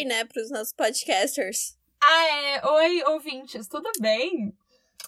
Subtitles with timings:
[0.00, 1.76] oi, né, pros nossos podcasters.
[2.02, 2.66] Ah, é.
[2.66, 4.50] Oi, ouvintes, tudo bem?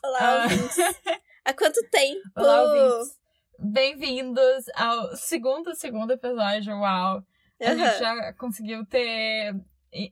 [0.04, 0.42] Olá, Ah.
[0.44, 0.76] ouvintes.
[1.46, 2.20] Há quanto tempo?
[2.36, 3.18] Olá, ouvintes.
[3.58, 6.74] Bem-vindos ao segundo, segundo episódio.
[6.74, 7.22] Uau!
[7.62, 7.76] A Aham.
[7.78, 9.54] gente já conseguiu ter.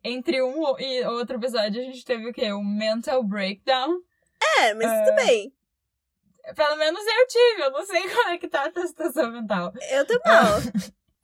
[0.03, 2.51] Entre um e outro episódio, a gente teve o quê?
[2.55, 4.01] Um mental breakdown.
[4.61, 5.05] É, mas Ah.
[5.05, 5.53] tudo bem.
[6.57, 9.75] Pelo menos eu tive, eu não sei como é que tá a tua situação mental.
[9.91, 10.59] Eu tô mal.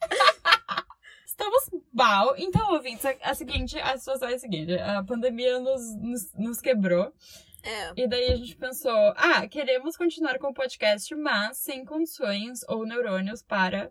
[1.38, 2.34] Estamos mal.
[2.38, 6.60] Então, ouvintes, a, a seguinte, a situação é a seguinte: a pandemia nos, nos, nos
[6.60, 7.12] quebrou.
[7.62, 7.92] É.
[7.96, 12.86] E daí a gente pensou, ah, queremos continuar com o podcast, mas sem condições ou
[12.86, 13.90] neurônios para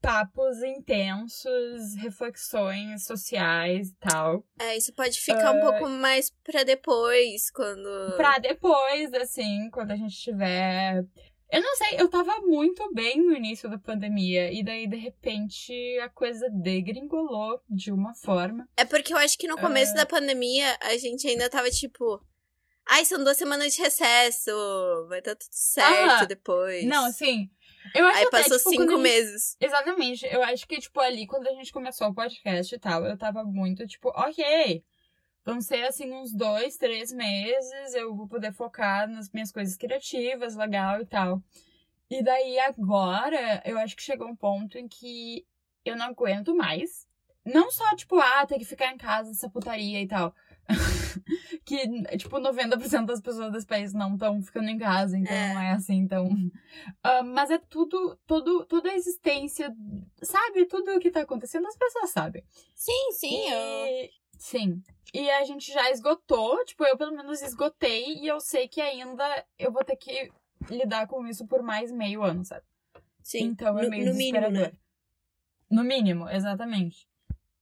[0.00, 4.44] papos intensos, reflexões sociais e tal.
[4.60, 5.72] É, isso pode ficar um Ah.
[5.72, 8.16] pouco mais pra depois, quando.
[8.16, 11.04] Pra depois, assim, quando a gente tiver.
[11.50, 15.72] Eu não sei, eu tava muito bem no início da pandemia, e daí, de repente,
[16.02, 18.68] a coisa degringolou de uma forma.
[18.76, 19.96] É porque eu acho que no começo É.
[19.96, 22.22] da pandemia a gente ainda tava tipo.
[22.90, 24.50] Ai, são duas semanas de recesso.
[25.08, 26.84] Vai estar tudo certo Ah, depois.
[26.84, 27.50] Não, assim.
[27.94, 29.56] Eu acho Aí até, passou tipo, cinco gente- meses.
[29.60, 30.26] Exatamente.
[30.26, 33.44] Eu acho que, tipo, ali, quando a gente começou o podcast e tal, eu tava
[33.44, 34.82] muito, tipo, ok.
[35.48, 37.94] Vão ser, assim, uns dois, três meses.
[37.94, 41.42] Eu vou poder focar nas minhas coisas criativas, legal e tal.
[42.10, 45.46] E daí, agora, eu acho que chegou um ponto em que
[45.86, 47.08] eu não aguento mais.
[47.46, 50.34] Não só, tipo, ah, ter que ficar em casa, essa putaria e tal.
[51.64, 51.78] que,
[52.18, 55.54] tipo, 90% das pessoas desse país não estão ficando em casa, então É.
[55.54, 56.28] não é assim, então...
[57.02, 59.74] Ah, mas é tudo, tudo, toda a existência,
[60.22, 60.66] sabe?
[60.66, 62.44] Tudo o que tá acontecendo, as pessoas sabem.
[62.74, 63.48] Sim, sim.
[63.48, 63.86] Eu...
[63.86, 64.82] E- Sim.
[65.14, 69.44] E a gente já esgotou, tipo, eu pelo menos esgotei, e eu sei que ainda
[69.58, 70.30] eu vou ter que
[70.68, 72.64] lidar com isso por mais meio ano, sabe?
[73.22, 73.44] Sim.
[73.44, 74.72] Então é no, meio no mínimo, desesperador.
[74.72, 74.78] né?
[75.70, 77.08] No mínimo, exatamente.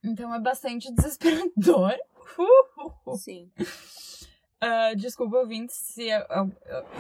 [0.03, 1.95] Então é bastante desesperador.
[2.39, 3.17] Uh, uh.
[3.17, 3.51] Sim.
[4.61, 6.47] Ah, desculpa, ouvintes, se ah, ah,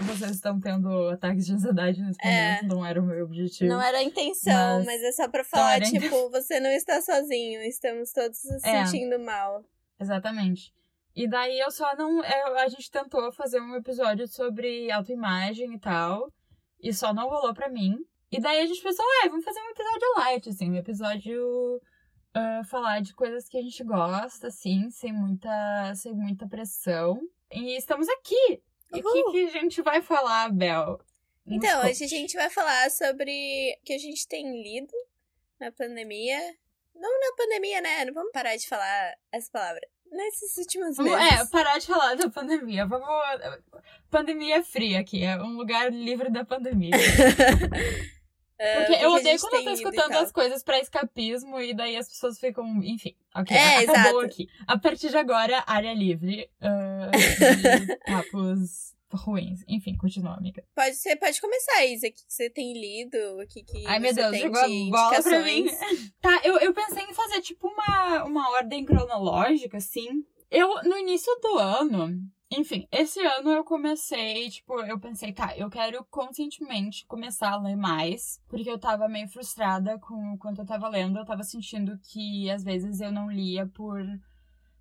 [0.02, 2.56] vocês estão tendo ataques de ansiedade nesse É.
[2.62, 3.70] momento, não era o meu objetivo.
[3.70, 6.70] Não era a intenção, Mas- mas, é só pra falar, era a tipo, você não
[6.70, 8.84] está sozinho, estamos todos se É.
[8.86, 9.64] sentindo mal.
[9.98, 10.72] Exatamente.
[11.14, 12.22] E daí eu só não.
[12.22, 16.30] é, a gente tentou fazer um episódio sobre autoimagem e tal.
[16.80, 17.96] E só não rolou pra mim.
[18.30, 21.80] E daí a gente pensou, ah, vamos fazer um episódio light, assim, um episódio.
[22.34, 27.18] ah, falar de coisas que a gente gosta, assim, sem muita, sem muita pressão.
[27.50, 28.62] E estamos aqui!
[28.92, 29.32] E o que, Uhul.
[29.32, 30.98] que a gente vai falar, Bel?
[31.46, 31.90] Nos Então, conte.
[31.92, 33.30] hoje a gente vai falar sobre
[33.80, 34.92] o que a gente tem lido
[35.58, 36.38] na pandemia.
[36.98, 38.04] Não na pandemia, né?
[38.04, 39.80] Não vamos parar de falar essa palavra.
[40.10, 41.40] Nesses últimos Vamos- meses.
[41.40, 42.86] É, parar de falar da pandemia.
[42.86, 43.06] Vamos.
[44.10, 46.92] Pandemia fria aqui, é um lugar livre da pandemia.
[46.94, 46.96] Ah,
[48.86, 51.96] Porque o que eu odeio quando eu tô escutando as coisas pra escapismo e daí
[51.96, 52.64] as pessoas ficam.
[52.82, 53.54] Enfim, ok.
[53.56, 54.20] É, acabou exato.
[54.20, 54.48] aqui.
[54.66, 56.48] A partir de agora, área livre.
[56.60, 57.10] ah,
[57.84, 59.62] de papos ruins.
[59.68, 60.64] Enfim, continua, amiga.
[60.74, 62.08] Pode, você pode começar, Isa.
[62.08, 63.16] O que você tem lido?
[63.40, 65.66] O que, que Ai, meu Deus, jogou a de bola pra mim.
[66.20, 70.24] Tá, eu, eu pensei em fazer tipo uma, uma ordem cronológica, assim.
[70.50, 75.68] Eu, no início do ano, enfim, esse ano eu comecei, tipo, eu pensei, tá, eu
[75.68, 80.66] quero conscientemente começar a ler mais, porque eu tava meio frustrada com o quanto eu
[80.66, 84.00] tava lendo, eu tava sentindo que às vezes eu não lia por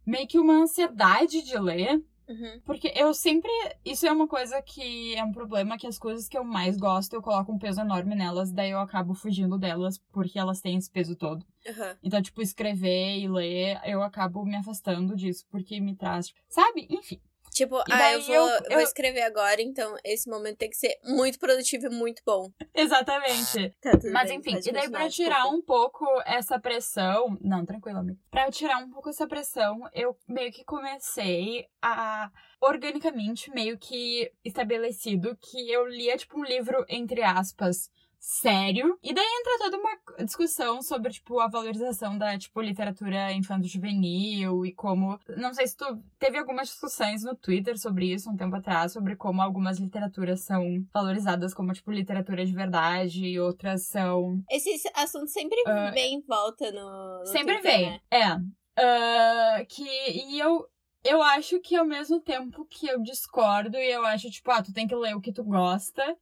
[0.05, 2.03] meio que uma ansiedade de ler.
[2.27, 2.59] Uhum.
[2.65, 3.51] Porque eu sempre.
[3.83, 7.13] Isso é uma coisa que é um problema, que as coisas que eu mais gosto,
[7.13, 10.89] eu coloco um peso enorme nelas, daí eu acabo fugindo delas porque elas têm esse
[10.89, 11.45] peso todo.
[11.67, 11.95] Uhum.
[12.03, 16.27] Então, tipo, escrever e ler, eu acabo me afastando disso, porque me traz.
[16.27, 16.87] tipo, Sabe?
[16.89, 17.19] Enfim.
[17.55, 20.93] Tipo, ah, eu vou, eu- eu vou escrever agora, então esse momento tem que ser
[21.05, 22.51] muito produtivo e muito bom.
[22.75, 23.73] Exatamente.
[23.81, 27.37] Tá, Mas bem, enfim, e daí pra tirar um pouco essa pressão.
[27.39, 28.19] Não, tranquilo, amigo.
[28.29, 32.29] Pra tirar um pouco essa pressão, eu meio que comecei a
[32.59, 37.89] organicamente, meio que estabelecido que eu lia, tipo, um livro, entre aspas,
[38.27, 38.97] sério.
[39.03, 44.73] E daí entra toda uma discussão sobre, tipo, a valorização da, tipo, literatura infanto-juvenil e
[44.73, 45.19] como.
[45.37, 45.85] Não sei se tu
[46.17, 50.83] teve algumas discussões no Twitter sobre isso um tempo atrás, sobre como algumas literaturas são
[50.93, 54.41] valorizadas como, tipo, literatura de verdade e outras são.
[54.49, 57.19] Esse assunto sempre Ah, vem em volta no.
[57.19, 57.89] no Sempre Twitter, vem.
[57.91, 57.99] né?
[58.11, 58.81] É.
[58.81, 59.83] Ah, que.
[59.83, 60.67] E eu.
[61.07, 64.73] Eu acho que ao mesmo tempo que eu discordo e eu acho, tipo, ah, tu
[64.73, 66.17] tem que ler o que tu gosta.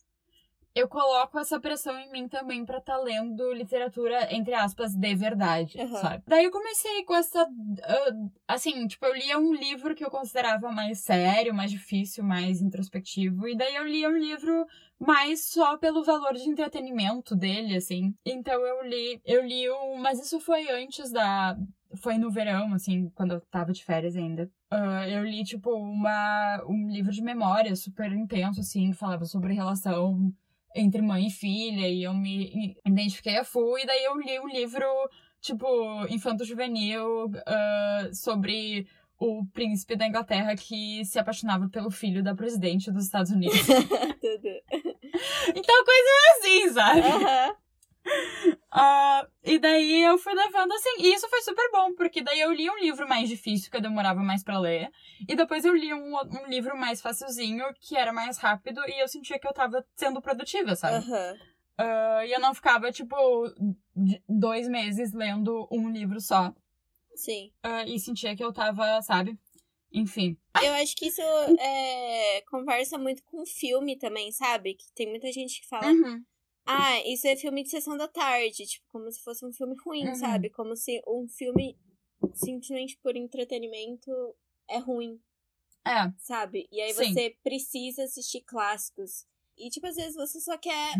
[0.75, 5.16] Eu coloco essa pressão em mim também pra estar tá lendo literatura, entre aspas, de
[5.16, 5.98] verdade, uhum.
[5.98, 6.24] sabe?
[6.25, 7.44] Daí eu comecei com essa.
[7.44, 12.62] Uh, assim, tipo, eu lia um livro que eu considerava mais sério, mais difícil, mais
[12.62, 13.48] introspectivo.
[13.48, 14.66] E daí eu lia um livro
[15.00, 18.16] mais só pelo valor de entretenimento dele, assim.
[18.25, 19.22] Então eu li.
[19.24, 19.98] Eu li um.
[19.98, 21.56] Mas isso foi antes da.
[21.98, 24.50] Foi no verão, assim, quando eu tava de férias ainda.
[24.74, 29.54] Uh, eu li, tipo, uma, um livro de memória super intenso, assim, que falava sobre
[29.54, 30.34] relação
[30.75, 34.48] entre mãe e filha, e eu me identifiquei a full, e daí eu li um
[34.48, 34.86] livro,
[35.42, 35.68] tipo,
[36.10, 38.88] infanto-juvenil, uh, sobre
[39.20, 43.58] o príncipe da Inglaterra que se apaixonava pelo filho da presidente dos Estados Unidos.
[45.56, 47.02] Então, coisas assim, sabe?
[47.02, 47.56] Uhum.
[48.05, 50.89] Uh, e daí eu fui levando assim.
[51.00, 53.81] E isso foi super bom, porque daí eu li um livro mais difícil, que eu
[53.81, 54.89] demorava mais para ler.
[55.27, 59.07] E depois eu li um, um livro mais facilzinho, que era mais rápido, e eu
[59.07, 61.05] sentia que eu tava sendo produtiva, sabe?
[61.05, 61.33] Uhum.
[61.79, 63.15] Uh, e eu não ficava, tipo,
[64.27, 66.53] dois meses lendo um livro só.
[67.15, 67.51] Sim.
[67.65, 69.38] Uh, e sentia que eu tava, sabe?
[69.91, 70.35] Enfim.
[70.61, 74.73] Eu acho que isso é, conversa muito com filme também, sabe?
[74.73, 75.85] Que tem muita gente que fala.
[75.88, 76.23] Uhum
[76.65, 80.07] ah, isso é filme de sessão da tarde, tipo, como se fosse um filme ruim,
[80.07, 80.15] uhum.
[80.15, 80.50] sabe?
[80.50, 81.77] Como se um filme
[82.33, 84.12] simplesmente por entretenimento
[84.69, 85.19] é ruim.
[85.86, 86.12] É.
[86.18, 86.68] Sabe?
[86.71, 87.13] E aí Sim.
[87.13, 89.25] você precisa assistir clássicos.
[89.57, 90.94] E, tipo, às vezes você só quer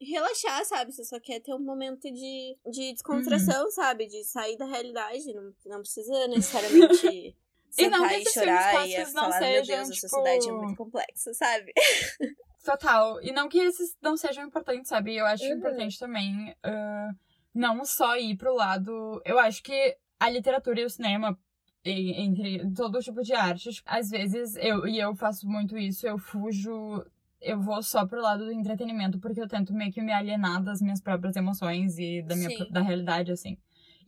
[0.00, 0.92] relaxar, sabe?
[0.92, 3.70] Você só quer ter um momento de, de descontração, uhum.
[3.70, 4.06] sabe?
[4.06, 5.34] De sair da realidade.
[5.34, 7.36] Não, não precisa necessariamente.
[7.76, 10.06] e não e chorar e falar, meu Deus, tipo...
[10.06, 11.72] a sociedade é muito complexa, sabe?
[12.68, 13.18] Total.
[13.22, 15.16] E não que esses não sejam importantes, sabe?
[15.16, 15.54] Eu acho uhum.
[15.54, 17.16] importante também uh,
[17.54, 19.22] não só ir pro lado.
[19.24, 21.38] Eu acho que a literatura e o cinema,
[21.82, 27.02] entre todo tipo de arte, às vezes eu, e eu faço muito isso, eu fujo.
[27.40, 30.82] Eu vou só pro lado do entretenimento, porque eu tento meio que me alienar das
[30.82, 33.56] minhas próprias emoções e da minha da realidade, assim.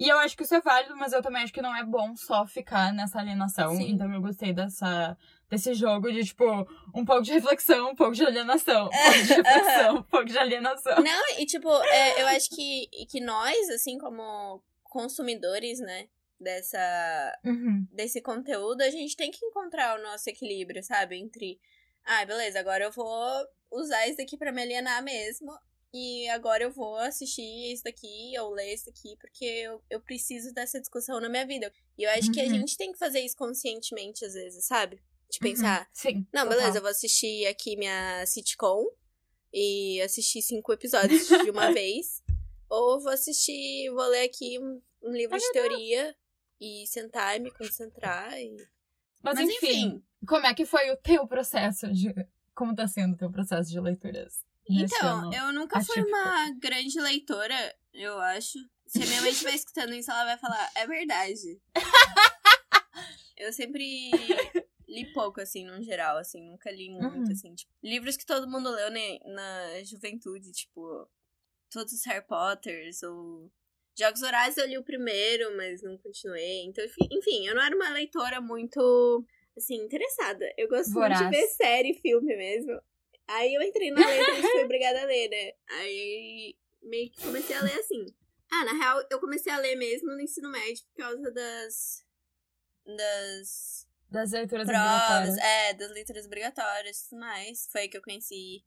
[0.01, 2.17] E eu acho que isso é válido, mas eu também acho que não é bom
[2.17, 3.77] só ficar nessa alienação.
[3.77, 3.91] Sim.
[3.91, 5.15] Então eu gostei dessa,
[5.51, 6.43] desse jogo de, tipo,
[6.95, 8.87] um pouco de reflexão, um pouco de alienação.
[8.87, 11.03] Um pouco de reflexão, um pouco de alienação.
[11.03, 16.09] Não, e tipo, é, eu acho que, que nós, assim, como consumidores, né?
[16.41, 17.87] Dessa, uhum.
[17.93, 21.19] desse conteúdo, a gente tem que encontrar o nosso equilíbrio, sabe?
[21.19, 21.61] Entre,
[22.07, 25.53] ah, beleza, agora eu vou usar isso aqui pra me alienar mesmo.
[25.93, 30.55] E agora eu vou assistir isso daqui ou ler isso daqui, porque eu, eu preciso
[30.55, 31.73] dessa discussão na minha vida.
[31.99, 32.33] E eu acho uhum.
[32.33, 32.51] que a uhum.
[32.51, 34.97] gente tem que fazer isso conscientemente, às vezes, sabe?
[35.29, 35.51] De uhum.
[35.51, 35.81] pensar.
[35.81, 35.87] Uhum.
[35.93, 36.27] Sim.
[36.33, 36.59] Não, total.
[36.59, 38.85] beleza, eu vou assistir aqui minha sitcom
[39.53, 42.23] e assistir cinco episódios de uma vez.
[42.69, 46.15] Ou vou assistir, vou ler aqui um, um livro de teoria
[46.61, 48.33] e sentar e me concentrar.
[48.39, 48.57] E...
[49.21, 52.15] Mas, Mas enfim, enfim, como é que foi o teu processo de.
[52.55, 54.45] Como tá sendo o teu processo de leituras?
[54.71, 58.59] Então, eu nunca fui uma grande leitora, eu acho.
[58.87, 61.61] Se a minha mãe estiver escutando isso, ela vai falar, é verdade.
[63.37, 64.11] eu sempre
[64.89, 67.33] li pouco, assim, no geral, assim, nunca li muito, uhum.
[67.33, 67.55] assim.
[67.55, 71.09] Tipo, livros que todo mundo leu né, na juventude, tipo,
[71.71, 73.51] todos os Harry Potters, ou...
[73.99, 76.65] Jogos Horários eu li o primeiro, mas não continuei.
[76.65, 79.25] Então, enfim, eu não era uma leitora muito,
[79.57, 80.45] assim, interessada.
[80.57, 81.21] Eu gosto Voraz.
[81.21, 82.81] muito de ver série, filme mesmo.
[83.31, 85.53] Aí eu entrei na letra e fui obrigada a ler, né?
[85.79, 88.07] Aí meio que comecei a ler assim.
[88.53, 92.05] Ah, na real, eu comecei a ler mesmo no ensino médio por causa das.
[92.85, 93.89] das.
[94.11, 95.39] Das leituras provas, obrigatórias.
[95.39, 97.69] É, das leituras obrigatórias e tudo mais.
[97.71, 98.65] Foi aí que eu conheci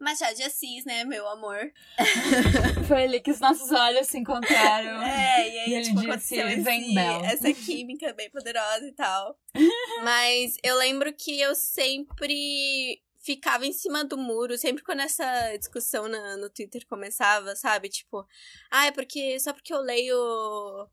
[0.00, 1.72] Machado de Assis, né, meu amor?
[2.86, 5.02] Foi ali que os nossos olhos se encontraram.
[5.02, 9.36] É, e aí, e tipo, aconteceu esse, essa química bem poderosa e tal.
[10.04, 16.08] Mas eu lembro que eu sempre ficava em cima do muro, sempre quando essa discussão
[16.08, 17.88] na, no Twitter começava, sabe?
[17.88, 18.26] Tipo,
[18.70, 20.88] ah, é porque só porque eu leio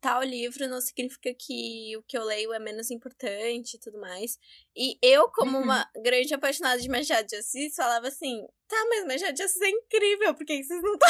[0.00, 4.38] tal livro não significa que o que eu leio é menos importante e tudo mais.
[4.76, 5.64] E eu, como uhum.
[5.64, 9.68] uma grande apaixonada de Machado de Assis, falava assim: tá, mas Machado de Assis é
[9.68, 11.08] incrível, por que vocês não estão.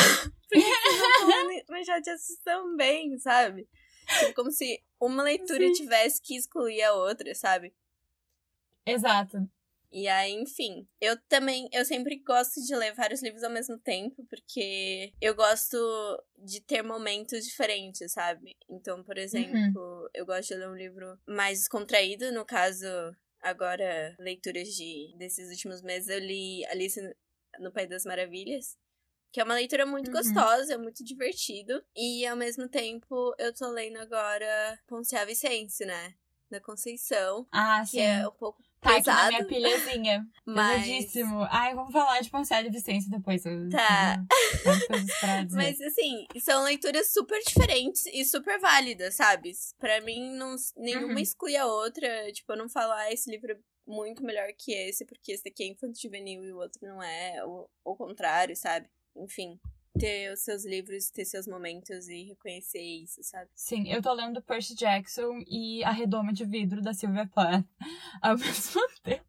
[0.49, 3.69] por que vocês não estão Machado de Assis também, sabe?
[4.19, 5.73] Tipo, como se uma leitura Sim.
[5.73, 7.75] tivesse que excluir a outra, sabe?
[8.87, 9.49] Exato.
[9.91, 14.25] E aí, enfim, eu também, eu sempre gosto de ler vários livros ao mesmo tempo,
[14.29, 15.79] porque eu gosto
[16.37, 18.57] de ter momentos diferentes, sabe?
[18.69, 19.23] Então, por uhum.
[19.23, 20.09] exemplo, uhum.
[20.13, 22.87] eu gosto de ler um livro mais descontraído, no caso,
[23.41, 27.01] agora, leituras de desses últimos meses, eu li Alice
[27.59, 28.77] no País das Maravilhas.
[29.31, 30.15] Que é uma leitura muito uhum.
[30.15, 31.85] gostosa, muito divertido.
[31.95, 36.15] E ao mesmo tempo, eu tô lendo agora Ponce a Vicência, né?
[36.51, 37.47] Da Conceição.
[37.53, 38.23] Ah, que é sim.
[38.23, 39.23] é um pouco Tá aqui pesado.
[39.23, 40.27] na minha pilhazinha.
[40.47, 41.47] Mas, Pesadíssimo.
[41.51, 43.45] Ai, vamos falar de Pancelha de Vicência depois.
[43.45, 44.23] eu Tá.
[45.21, 45.57] pra dizer.
[45.57, 49.53] mas assim, são leituras super diferentes e super válidas, sabe?
[49.79, 51.19] Pra mim, não, nenhuma Uhum.
[51.19, 52.33] exclui a outra.
[52.33, 53.57] Tipo, eu não falo, ah, esse livro é
[53.87, 57.45] muito melhor que esse, porque esse daqui é infantil juvenil e o outro não é,
[57.45, 58.87] ou o contrário, sabe?
[59.17, 59.59] Enfim,
[59.99, 63.51] ter os seus livros, ter seus momentos e reconhecer isso, sabe?
[63.55, 67.65] Sim, eu tô lendo Percy Jackson e A Redoma de Vidro da Sylvia Plath
[68.23, 69.25] ao mesmo tempo.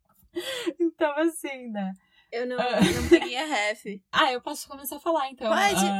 [0.79, 1.93] Então, assim, né?
[2.31, 2.79] Eu não, Ah.
[2.79, 3.85] não peguei a ref.
[4.11, 5.49] Ah, eu posso começar a falar, então.
[5.49, 5.85] Pode.
[5.85, 5.99] Ah,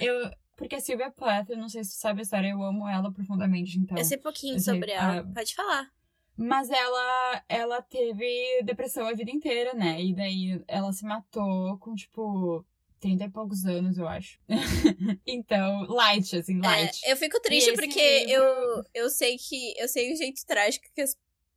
[0.00, 2.86] eu, porque a Sylvia Plath, eu não sei se tu sabe a história, eu amo
[2.88, 3.98] ela profundamente, então.
[3.98, 5.18] Eu sei pouquinho eu sei, sobre ela.
[5.20, 5.90] ah, Pode falar.
[6.36, 10.00] Mas ela, ela teve depressão a vida inteira, né?
[10.02, 12.64] E daí ela se matou com, tipo,
[13.00, 14.38] 30 e poucos anos, eu acho.
[15.26, 17.00] então, light, assim, light.
[17.04, 20.86] É, eu fico triste porque livro- eu, eu sei que eu sei o jeito trágico
[20.94, 21.16] que as-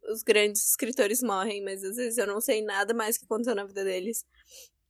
[0.10, 3.66] os grandes escritores morrem, mas às vezes eu não sei nada mais que aconteceu na
[3.66, 4.26] vida deles.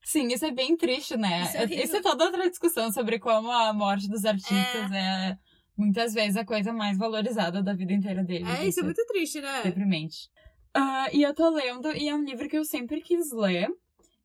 [0.05, 1.43] Sim, isso é bem triste, né?
[1.43, 1.83] Isso é horrível.
[1.85, 5.37] Isso é toda outra discussão sobre como a morte dos artistas é,
[5.77, 8.75] muitas vezes a coisa mais valorizada da vida inteira deles.
[8.83, 9.63] muito triste, né?
[9.63, 10.29] deprimente.
[10.73, 13.69] Ah, e eu tô lendo, e é um livro que eu sempre quis ler.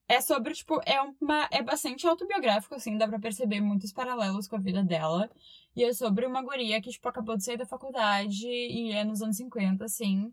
[0.09, 1.49] É sobre, tipo, é uma.
[1.53, 5.31] É bastante autobiográfico, assim, dá pra perceber muitos paralelos com a vida dela.
[5.77, 9.21] E é sobre uma guria que, tipo, acabou de sair da faculdade e é nos
[9.21, 10.33] anos 50, assim.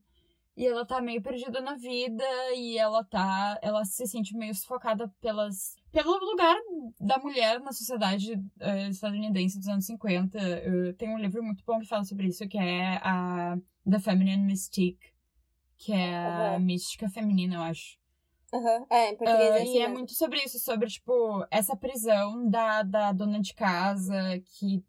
[0.56, 2.24] E ela tá meio perdida na vida
[2.56, 3.60] e ela tá.
[3.62, 5.76] Ela se sente meio sufocada pelas.
[5.92, 6.56] Pelo lugar
[6.98, 10.40] da mulher na sociedade eh, estadunidense dos anos 50.
[10.40, 13.58] Eh, tem um livro muito bom que fala sobre isso, que é a
[13.90, 15.12] The Feminine Mystique,
[15.78, 16.60] que é a Aham.
[16.60, 17.98] mística feminina, eu acho.
[18.56, 18.86] Aham.
[18.90, 23.42] É, em Ah, e é muito sobre isso, sobre, tipo, essa prisão da, da dona
[23.42, 24.14] de casa,
[24.46, 24.84] que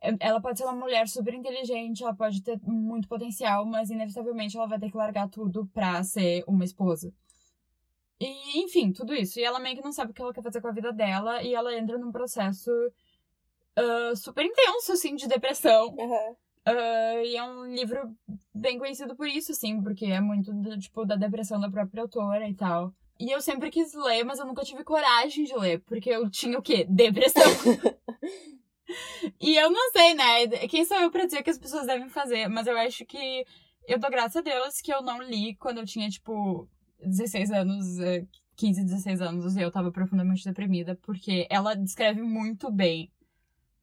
[0.00, 4.56] é- ela pode ser uma mulher super inteligente, ela pode ter muito potencial, mas inevitavelmente
[4.56, 7.12] ela vai ter que largar tudo pra ser uma esposa.
[8.20, 9.38] E, enfim, tudo isso.
[9.40, 11.42] E ela meio que não sabe o que ela quer fazer com a vida dela,
[11.42, 12.70] e ela entra num processo
[13.76, 15.94] ah, super intenso, assim, de depressão.
[15.98, 16.36] Aham.
[16.66, 18.14] Ah, e é um livro
[18.54, 22.48] bem conhecido por isso, assim, porque é muito, do, tipo, da depressão da própria autora
[22.48, 22.94] e tal.
[23.20, 26.58] E eu sempre quis ler, mas eu nunca tive coragem de ler, porque eu tinha
[26.58, 26.86] o quê?
[26.88, 27.42] Depressão.
[29.38, 30.46] e eu não sei, né?
[30.66, 32.48] Quem sou eu pra dizer o que as pessoas devem fazer?
[32.48, 33.44] Mas eu acho que
[33.86, 36.66] eu dou graças a Deus que eu não li quando eu tinha, tipo,
[37.04, 38.24] 16 anos, eh,
[38.56, 43.12] 15, 16 anos, e eu tava profundamente deprimida, porque ela descreve muito bem,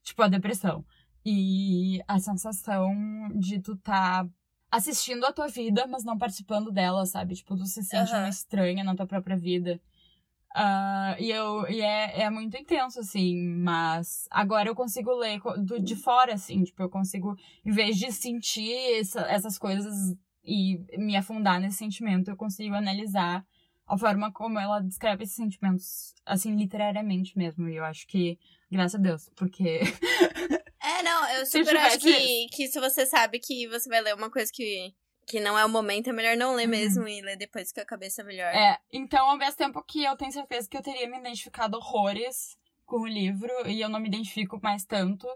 [0.01, 0.83] tipo, a depressão.
[1.23, 2.91] E a sensação
[3.35, 4.27] de tu tá
[4.77, 7.35] assistindo a tua vida, mas não participando dela, sabe?
[7.35, 8.23] Tipo, tu se sente Aham.
[8.23, 9.79] uma estranha na tua própria vida.
[10.55, 15.79] Ah, e eu, e é, é muito intenso, assim, mas agora eu consigo ler do,
[15.79, 21.15] de fora, assim, tipo, eu consigo, em vez de sentir essa- essas coisas e me
[21.15, 23.45] afundar nesse sentimento, eu consigo analisar
[23.85, 27.69] a forma como ela descreve esses sentimentos, assim, literariamente mesmo.
[27.69, 28.39] E eu acho que,
[28.71, 29.81] graças a Deus, porque
[30.99, 34.15] É, não, eu super acho tivesse- que, que se você sabe que você vai ler
[34.15, 34.93] uma coisa que,
[35.27, 36.69] que não é o momento, é melhor não ler Uhum.
[36.69, 38.53] mesmo e ler depois com a cabeça melhor.
[38.53, 42.57] É, então, ao mesmo tempo que eu tenho certeza que eu teria me identificado horrores
[42.85, 45.27] com o livro, e eu não me identifico mais tanto,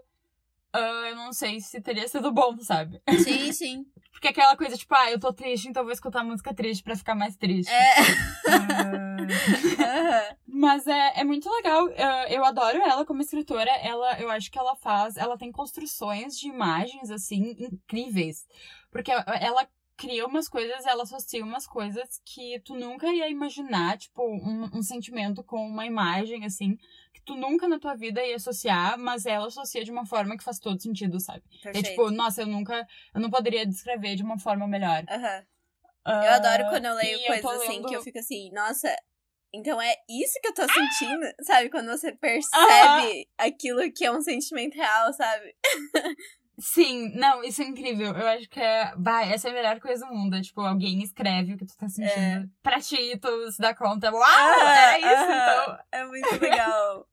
[0.72, 3.00] ah, eu não sei se teria sido bom, sabe?
[3.22, 3.86] Sim, sim.
[4.12, 7.14] Porque aquela coisa, tipo, ah, eu tô triste, então vou escutar música triste pra ficar
[7.14, 7.72] mais triste.
[7.72, 7.94] É.
[8.48, 10.36] Aham.
[10.46, 11.88] Mas é, é muito legal.
[11.98, 13.70] ah, Eu adoro ela como escritora.
[13.82, 15.16] Ela, eu acho que ela faz.
[15.16, 18.46] Ela tem construções de imagens, assim, incríveis.
[18.90, 24.22] Porque ela cria umas coisas, ela associa umas coisas que tu nunca ia imaginar, tipo,
[24.22, 26.76] um, um sentimento com uma imagem, assim,
[27.24, 30.42] que tu nunca na tua vida ia associar, mas ela associa de uma forma que
[30.44, 31.42] faz todo sentido, sabe?
[31.54, 31.88] É Perfeito.
[31.90, 32.86] tipo, nossa, eu nunca.
[33.14, 35.04] Eu não poderia descrever de uma forma melhor.
[35.08, 35.44] Aham.
[36.04, 38.92] Ah, Eu adoro quando eu leio eu coisas assim lendo- que eu fico assim, nossa,
[39.54, 41.26] então é isso que eu tô sentindo?
[41.42, 41.70] Sabe?
[41.70, 45.54] Quando você percebe aquilo que é um sentimento real, sabe?
[46.62, 48.14] Sim, não, isso é incrível.
[48.14, 48.94] Eu acho que é.
[48.96, 50.36] Vai, essa é a melhor coisa do mundo.
[50.36, 53.74] É, tipo, alguém escreve o que tu tá sentindo pra ti e tu se dá
[53.74, 54.12] conta.
[54.12, 54.22] Uau!
[54.24, 55.78] Ah, era isso, então.
[55.90, 57.08] É muito legal.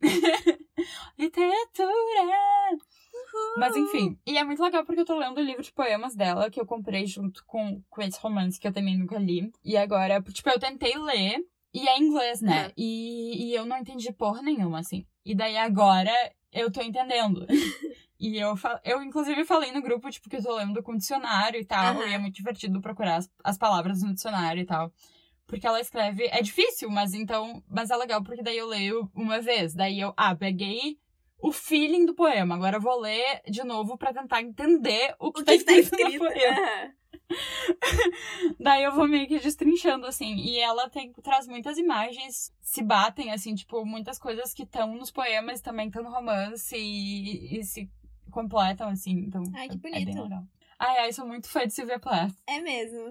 [1.16, 1.92] Literatura!
[3.56, 6.50] Mas enfim, e é muito legal porque eu tô lendo o livro de poemas dela,
[6.50, 9.52] que eu comprei junto com, com esse romance que eu também nunca li.
[9.64, 11.38] E agora, tipo, eu tentei ler,
[11.72, 12.66] e é em inglês, né?
[12.66, 12.72] Uhum.
[12.76, 15.06] E, e eu não entendi porra nenhuma, assim.
[15.24, 16.12] E daí agora
[16.52, 17.46] eu tô entendendo.
[18.18, 18.54] e eu,
[18.84, 22.06] eu, inclusive, falei no grupo, tipo, que eu tô lendo com dicionário e tal, Uhum.
[22.08, 24.92] e é muito divertido procurar as, as palavras no dicionário e tal.
[25.46, 26.24] Porque ela escreve.
[26.32, 27.62] É difícil, mas então.
[27.68, 29.74] Mas é legal, porque daí eu leio uma vez.
[29.74, 30.98] Daí eu, ah, peguei
[31.38, 32.54] o feeling do poema.
[32.54, 35.72] Agora eu vou ler de novo pra tentar entender o que, O tá que tá
[35.74, 36.24] escrito, escrito?
[36.24, 36.60] no poema.
[36.60, 36.92] Aham.
[38.58, 40.34] Daí eu vou meio que destrinchando, assim.
[40.36, 45.10] E ela tem, traz muitas imagens, se batem, assim, tipo, muitas coisas que estão nos
[45.10, 47.90] poemas também estão no romance e, e, se
[48.34, 49.20] completam, assim.
[49.20, 50.02] Então, ai, que bonito.
[50.02, 50.44] É bem legal.
[50.78, 52.34] Ai, ai, sou muito fã de Sylvia Plath.
[52.46, 53.08] É mesmo.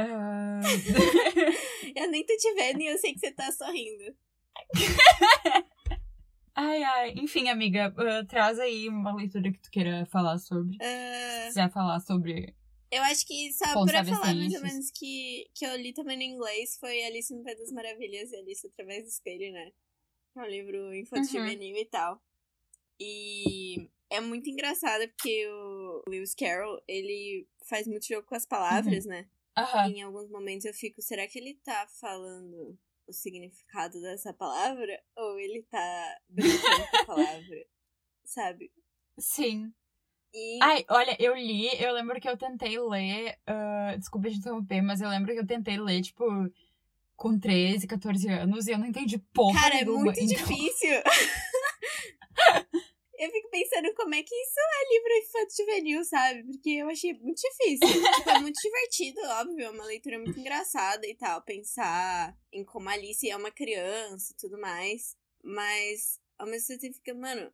[0.00, 0.62] Uh...
[1.94, 4.16] eu nem tô te vendo e eu sei que você tá sorrindo.
[6.56, 7.14] ai, ai.
[7.18, 10.76] Enfim, amiga, uh, traz aí uma leitura que tu queira falar sobre.
[10.76, 11.42] Uh...
[11.42, 12.54] Se quiser falar sobre
[12.92, 16.22] eu acho que só pra falar mais ou menos que, que eu li também no
[16.22, 19.72] inglês foi Alice no País das Maravilhas e Alice através do espelho, né?
[20.36, 21.48] É um livro infantil uhum.
[21.48, 22.22] e tal.
[23.00, 29.04] E é muito engraçado porque o Lewis Carroll, ele faz muito jogo com as palavras,
[29.04, 29.10] uhum.
[29.10, 29.28] né?
[29.56, 29.90] Uhum.
[29.90, 35.02] Em alguns momentos eu fico, será que ele tá falando o significado dessa palavra?
[35.16, 37.66] Ou ele tá brincando com a palavra?
[38.24, 38.72] Sabe?
[39.18, 39.72] Sim.
[40.34, 40.58] E...
[40.62, 43.38] Ai, olha, eu li, eu lembro que eu tentei ler.
[43.48, 46.24] Uh, desculpa te interromper, mas eu lembro que eu tentei ler, tipo,
[47.16, 49.60] com 13, 14 anos e eu não entendi porra.
[49.60, 50.36] Cara, nenhuma, é muito então...
[50.36, 50.90] difícil.
[53.22, 56.42] eu fico pensando como é que isso é livro infantil juvenil, sabe?
[56.44, 58.02] Porque eu achei muito difícil.
[58.16, 61.40] tipo, é muito divertido, óbvio, é uma leitura muito engraçada e tal.
[61.42, 65.16] Pensar em como a Alice é uma criança e tudo mais.
[65.42, 67.52] Mas, ao mesmo tempo, você fica, mano,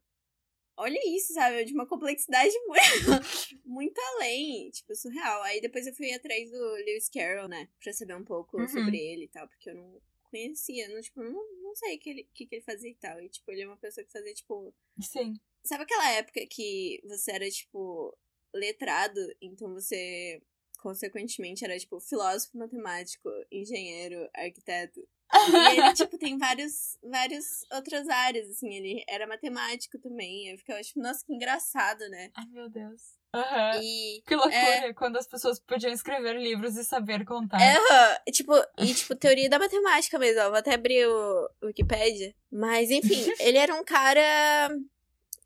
[0.79, 1.65] olha isso, sabe?
[1.65, 5.43] De uma complexidade muito, muito além, tipo, surreal.
[5.43, 7.69] Aí depois eu fui atrás do Lewis Carroll, né?
[7.83, 8.69] Pra saber um pouco uhum.
[8.69, 12.11] sobre ele e tal, porque eu não conhecia, não, tipo, não, não sei o que
[12.11, 13.21] ele, que, que ele fazia e tal.
[13.21, 14.75] E, tipo, ele é uma pessoa que fazia, tipo.
[15.01, 15.35] Sim.
[15.65, 18.17] Sabe aquela época que você era, tipo,
[18.55, 20.43] letrado, então você,
[20.81, 25.01] consequentemente, era, tipo, filósofo, matemático, engenheiro, arquiteto?
[25.31, 28.75] E ele, tipo, tem vários, vários outras áreas, assim.
[28.75, 30.49] Ele era matemático também.
[30.49, 32.31] Eu ficava, tipo, nossa, que engraçado, né?
[32.35, 33.19] Ai, meu Deus.
[33.35, 33.83] Uhum.
[33.83, 34.95] E, que loucura, é...
[34.95, 37.61] quando as pessoas podiam escrever livros e saber contar.
[37.61, 38.33] É, uhum.
[38.33, 40.49] tipo, e tipo, teoria da matemática mesmo, ó.
[40.49, 42.35] Vou até abrir o, o Wikipedia.
[42.51, 44.71] Mas, enfim, ele era um cara.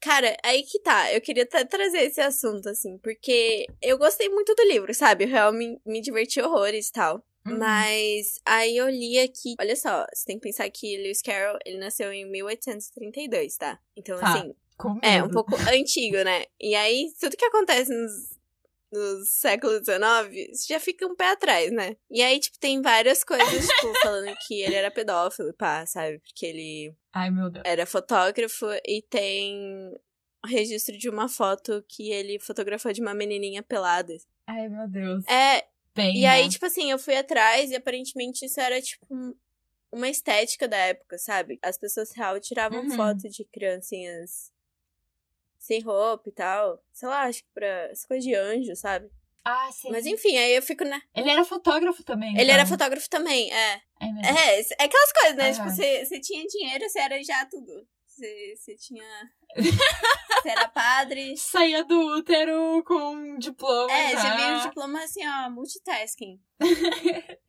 [0.03, 1.13] Cara, aí que tá.
[1.13, 5.25] Eu queria até trazer esse assunto, assim, porque eu gostei muito do livro, sabe?
[5.25, 7.25] Eu realmente me, me diverti horrores e tal.
[7.47, 7.57] Uhum.
[7.57, 9.55] Mas aí eu li aqui.
[9.61, 13.79] Olha só, você tem que pensar que Lewis Carroll, ele nasceu em 1832, tá?
[13.97, 14.33] Então, tá.
[14.33, 14.53] assim.
[15.03, 16.47] É, um pouco antigo, né?
[16.61, 18.37] E aí, tudo que acontece nos,
[18.93, 21.97] nos séculos XIX, já fica um pé atrás, né?
[22.11, 26.19] E aí, tipo, tem várias coisas, tipo, falando que ele era pedófilo, pá, sabe?
[26.19, 26.95] Porque ele.
[27.13, 27.65] Ai, meu Deus.
[27.67, 29.95] Era fotógrafo e tem
[30.45, 34.15] registro de uma foto que ele fotografou de uma menininha pelada.
[34.47, 35.25] Ai, meu Deus.
[35.27, 36.29] É, Bem, e né?
[36.29, 39.07] aí, tipo assim, eu fui atrás e aparentemente isso era, tipo,
[39.93, 41.59] uma estética da época, sabe?
[41.63, 42.91] As pessoas real tiravam Uhum.
[42.97, 44.51] foto de criancinhas
[45.63, 46.83] sem roupa e tal.
[46.93, 49.09] Sei lá, acho que pra essa coisa de anjo, sabe?
[49.45, 49.91] Ah, sim.
[49.91, 51.01] Mas enfim, aí eu fico, né?
[51.15, 52.33] Ele era fotógrafo também.
[52.33, 52.55] Ele então.
[52.55, 53.81] era fotógrafo também, é.
[54.01, 54.07] É.
[54.57, 55.51] É, é aquelas coisas, né?
[55.51, 55.53] Aham.
[55.53, 57.87] Tipo, você, tinha dinheiro, você era já tudo.
[58.07, 59.05] Você, tinha.
[60.43, 61.37] você era padre.
[61.37, 63.93] Saía do útero com diploma.
[63.93, 64.37] É, já.
[64.37, 66.41] veio o diploma assim, ó, multitasking.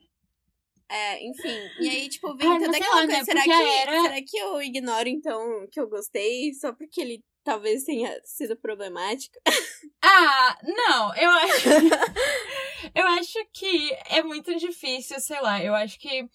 [0.89, 1.59] É, enfim.
[1.79, 3.17] E aí, tipo, vem toda aquela lá, coisa.
[3.17, 7.23] né, Será, que, era- será que eu ignoro, então, que eu gostei só porque ele
[7.43, 9.37] talvez tenha sido problemático?
[10.05, 11.69] Ah, não, eu acho.
[12.93, 15.63] eu acho que é muito difícil, sei lá.
[15.63, 16.29] Eu acho que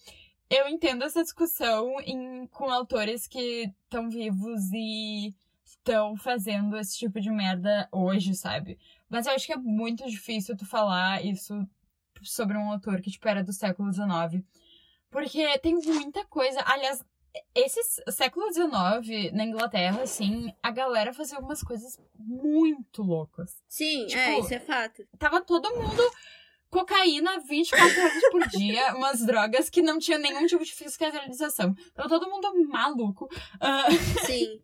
[0.48, 5.34] eu entendo essa discussão em, com autores que estão vivos e
[5.66, 8.78] estão fazendo esse tipo de merda hoje, sabe?
[9.08, 11.54] Mas eu acho que é muito difícil tu falar isso
[12.22, 14.42] sobre um autor que, tipo, era do século XIX.
[15.10, 16.62] Porque tem muita coisa.
[16.66, 17.02] Aliás,
[17.54, 23.62] esse século XIX, na Inglaterra, assim, a galera fazia umas coisas muito loucas.
[23.68, 25.06] Sim, Tipo, é, isso é fato.
[25.18, 26.02] Tava todo mundo
[26.70, 31.74] cocaína 24 horas por dia, umas drogas que não tinha nenhum tipo de fiscalização.
[31.94, 33.28] Tava todo mundo maluco.
[33.60, 33.88] Ah,
[34.26, 34.60] Sim.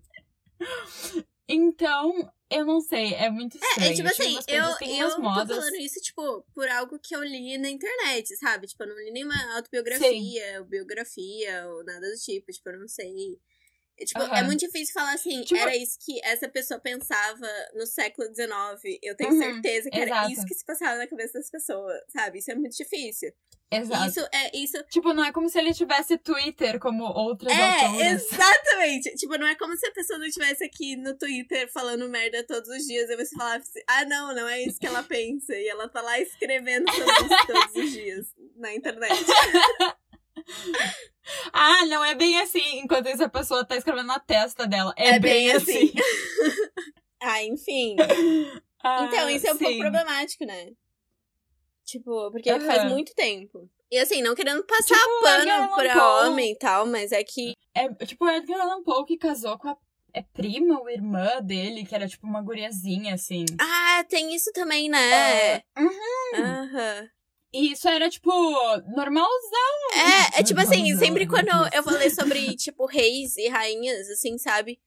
[1.49, 2.13] então,
[2.51, 3.91] eu não sei, é muito estranho.
[3.91, 5.57] É, tipo assim, umas eu, eu tô modas.
[5.57, 8.67] falando isso, tipo, por algo que eu li na internet, sabe?
[8.67, 12.89] Tipo, eu não li nenhuma autobiografia, ou biografia, ou nada do tipo, tipo, eu não
[12.89, 13.41] sei.
[13.99, 14.37] Tipo, Aham.
[14.37, 18.99] é muito difícil falar assim, Tipo- era isso que essa pessoa pensava no século XIX.
[19.03, 20.33] Eu tenho Uhum, certeza que era exato.
[20.33, 22.39] isso que se passava na cabeça das pessoas, sabe?
[22.39, 23.33] Isso é muito difícil.
[23.71, 24.07] Exato.
[24.09, 24.85] Isso é isso.
[24.91, 28.23] Tipo, não é como se ele tivesse Twitter como outras É, autoras.
[28.33, 29.15] exatamente.
[29.17, 32.69] Tipo, não é como se a pessoa não estivesse aqui no Twitter falando merda todos
[32.69, 35.55] os dias e você falava assim, ah, não, não é isso que ela pensa.
[35.57, 38.27] E ela tá lá escrevendo todos, todos os dias
[38.57, 39.13] na internet.
[41.55, 44.93] Ah, não é bem assim, enquanto isso a pessoa tá escrevendo na testa dela.
[44.95, 45.91] É, É bem, bem assim.
[47.21, 47.97] ah, enfim.
[48.87, 49.81] Ah, Então, isso é um pouco sim.
[49.81, 50.73] problemático, né?
[51.87, 52.61] Tipo, porque uhum.
[52.61, 53.67] faz muito tempo.
[53.91, 57.55] E assim, não querendo passar tipo, pano pra homem e tal, mas é que.
[57.75, 59.77] É, tipo, o Edgar Allan Poe que casou com a
[60.15, 63.45] é prima ou irmã dele, que era tipo uma guriazinha, assim.
[63.59, 65.55] Ah, tem isso também, né?
[65.57, 65.65] É.
[65.77, 65.89] Uhum.
[65.89, 67.09] Uhum.
[67.55, 68.33] E isso era, tipo,
[68.97, 69.93] normalzão.
[70.35, 74.81] É, é tipo assim, sempre quando eu falei sobre, tipo, reis e rainhas, assim, sabe?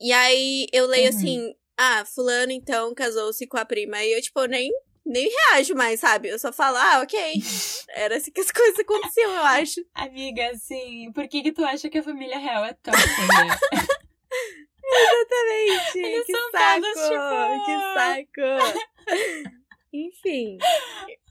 [0.00, 1.18] E aí eu leio uhum.
[1.18, 4.00] assim, ah, fulano então casou-se com a prima.
[4.04, 4.70] E eu, tipo, nem,
[5.04, 6.28] nem reajo mais, sabe?
[6.28, 7.18] Eu só falo, ah, ok.
[7.90, 9.84] Era assim que as coisas aconteciam, eu acho.
[9.92, 13.58] Amiga, assim, por que que tu acha que a família real é tão feia?
[14.92, 15.98] Exatamente.
[15.98, 17.64] Eles que são saco, todos, tipo...
[17.66, 18.80] que saco.
[19.92, 20.58] Enfim.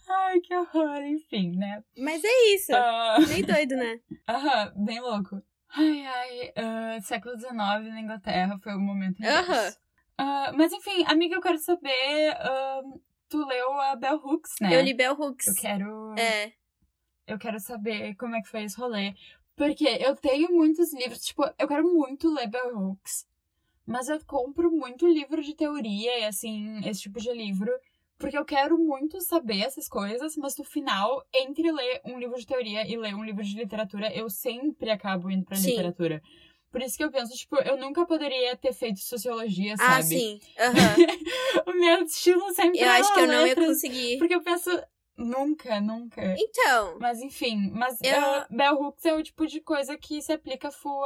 [0.10, 1.84] Ai, que horror, enfim, né?
[1.98, 2.72] Mas é isso.
[2.74, 3.28] Uh...
[3.28, 4.00] Bem doido, né?
[4.28, 5.42] Aham, uh -huh, bem louco.
[5.70, 9.70] Ai, ai, uh, século XIX na Inglaterra foi o momento Aham.
[10.20, 12.36] Uh, mas enfim, amiga, eu quero saber.
[13.30, 14.76] Tu leu a Bell Hooks, né?
[14.76, 15.48] Eu li Bell Hooks.
[15.48, 16.16] Eu quero.
[16.18, 16.52] É.
[17.28, 19.14] Eu quero saber como é que foi esse rolê.
[19.56, 23.28] Porque eu tenho muitos livros, tipo, eu quero muito ler Bell Hooks.
[23.86, 27.72] Mas eu compro muito livro de teoria e assim, esse tipo de livro.
[28.20, 32.46] Porque eu quero muito saber essas coisas, mas no final, entre ler um livro de
[32.46, 35.70] teoria e ler um livro de literatura, eu sempre acabo indo pra Sim.
[35.70, 36.22] literatura.
[36.70, 39.94] Por isso que eu penso, tipo, eu nunca poderia ter feito sociologia, sabe?
[39.94, 40.40] Ah, sim.
[41.66, 41.74] Uhum.
[41.74, 44.18] o meu estilo sempre Eu acho que eu não ia conseguir.
[44.20, 44.70] Porque eu penso,
[45.18, 46.36] nunca, nunca.
[46.38, 47.00] Então.
[47.00, 48.20] Mas enfim, mas eu...
[48.20, 51.04] uh, Bell Hooks é o tipo de coisa que se aplica full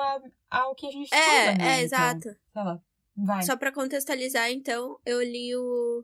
[0.50, 1.70] ao que a gente é, estuda, né?
[1.70, 2.30] É, então, exato.
[2.52, 2.82] Sei lá.
[3.16, 3.44] Vai.
[3.44, 6.04] Só pra contextualizar, então, eu li o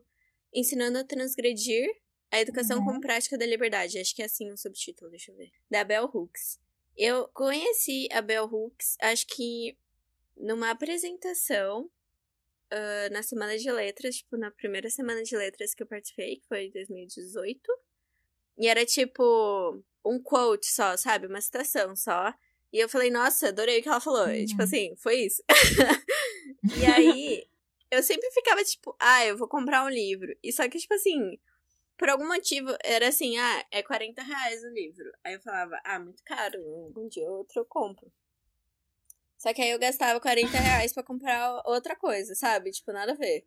[0.52, 1.88] Ensinando a Transgredir
[2.30, 2.84] a Educação uhum.
[2.84, 3.98] como Prática da Liberdade.
[3.98, 5.50] Acho que é assim o subtítulo, deixa eu ver.
[5.70, 6.60] Da Bell Hooks.
[6.96, 9.76] Eu conheci a Bell Hooks, acho que
[10.36, 11.90] numa apresentação
[12.72, 16.46] uh, na Semana de Letras, tipo, na primeira Semana de Letras que eu participei, que
[16.46, 17.60] foi em 2018.
[18.58, 21.26] E era tipo um quote só, sabe?
[21.26, 22.32] Uma citação só.
[22.72, 24.26] E eu falei, nossa, adorei o que ela falou.
[24.26, 24.34] Uhum.
[24.34, 24.64] E, tipo uhum.
[24.64, 25.42] assim, foi isso.
[26.80, 27.49] e aí,
[27.90, 30.34] eu sempre ficava tipo, ah, eu vou comprar um livro.
[30.42, 31.38] E só que, tipo assim,
[31.98, 35.10] por algum motivo, era assim, ah, é 40 reais o livro.
[35.24, 36.58] Aí eu falava, ah, muito caro,
[36.96, 38.10] um dia ou outro eu compro.
[39.36, 42.70] Só que aí eu gastava 40 reais pra comprar outra coisa, sabe?
[42.70, 43.46] Tipo, nada a ver.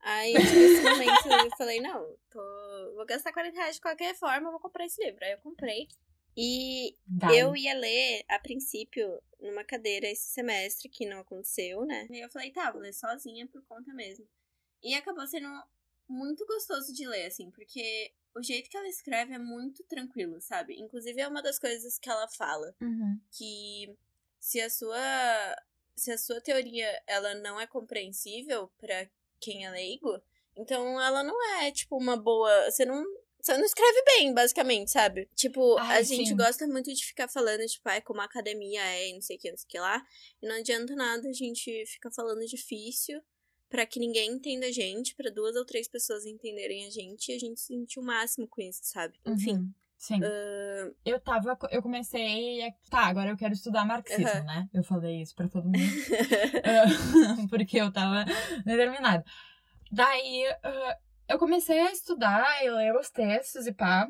[0.00, 2.94] Aí, tipo, nesse momento, eu falei, não, tô...
[2.94, 5.24] vou gastar 40 reais de qualquer forma, vou comprar esse livro.
[5.24, 5.88] Aí eu comprei.
[6.36, 6.96] E
[7.36, 12.06] eu ia ler, a princípio, numa cadeira esse semestre, que não aconteceu, né?
[12.10, 14.26] E eu falei, tá, vou ler sozinha por conta mesmo.
[14.82, 15.48] E acabou sendo
[16.08, 20.78] muito gostoso de ler, assim, porque o jeito que ela escreve é muito tranquilo, sabe?
[20.78, 22.74] Inclusive é uma das coisas que ela fala.
[22.80, 23.18] Uhum.
[23.30, 23.96] Que
[24.38, 25.56] se a sua.
[25.96, 30.18] Se a sua teoria ela não é compreensível para quem é leigo,
[30.56, 32.70] então ela não é, tipo, uma boa.
[32.70, 33.04] Você não.
[33.40, 35.28] Você não escreve bem, basicamente, sabe?
[35.34, 39.08] Tipo, Ai, a gente gosta muito de ficar falando, tipo, ai, como a academia é,
[39.08, 40.04] e não sei o que, não sei o que lá.
[40.42, 43.22] E não adianta nada a gente ficar falando difícil
[43.68, 47.36] para que ninguém entenda a gente, para duas ou três pessoas entenderem a gente e
[47.36, 49.14] a gente sentir o máximo com isso, sabe?
[49.24, 49.54] Enfim.
[49.54, 49.72] Uhum.
[49.96, 50.18] Sim.
[50.22, 50.96] Uh...
[51.04, 51.58] Eu tava.
[51.70, 52.62] Eu comecei.
[52.66, 54.44] A, tá, agora eu quero estudar marxismo, uhum.
[54.44, 54.68] né?
[54.72, 55.78] Eu falei isso pra todo mundo.
[55.78, 58.24] uh, porque eu tava
[58.64, 59.22] determinada.
[59.92, 64.08] Daí uh, eu comecei a estudar e ler os textos e pá.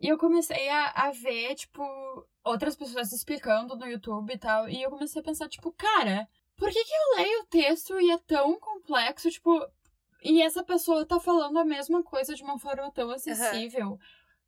[0.00, 1.82] E eu comecei a, a ver, tipo,
[2.42, 4.68] outras pessoas explicando no YouTube e tal.
[4.68, 8.10] E eu comecei a pensar, tipo, cara, por que, que eu leio o texto e
[8.10, 9.60] é tão complexo, tipo,
[10.22, 13.90] e essa pessoa tá falando a mesma coisa de uma forma tão acessível?
[13.90, 13.98] Uhum.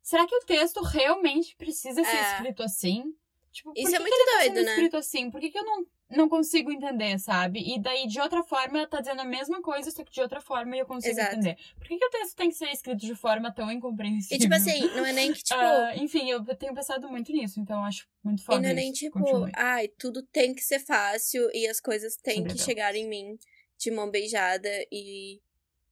[0.01, 2.33] Será que o texto realmente precisa ser é.
[2.33, 3.15] escrito assim?
[3.51, 4.69] Tipo, Isso é muito que doido, tá né?
[4.71, 5.29] escrito assim?
[5.29, 7.59] Por que, que eu não, não consigo entender, sabe?
[7.59, 10.41] E daí, de outra forma, ela tá dizendo a mesma coisa, só que de outra
[10.41, 11.35] forma eu consigo Exato.
[11.35, 11.57] entender.
[11.77, 14.37] Por que, que o texto tem que ser escrito de forma tão incompreensível?
[14.37, 15.59] E tipo assim, não é nem que, tipo.
[15.59, 18.59] Uh, enfim, eu tenho pensado muito nisso, então acho muito foda.
[18.59, 19.51] E não é nem tipo, Continue.
[19.55, 23.37] ai, tudo tem que ser fácil e as coisas têm que chegar em mim
[23.77, 25.41] de mão beijada e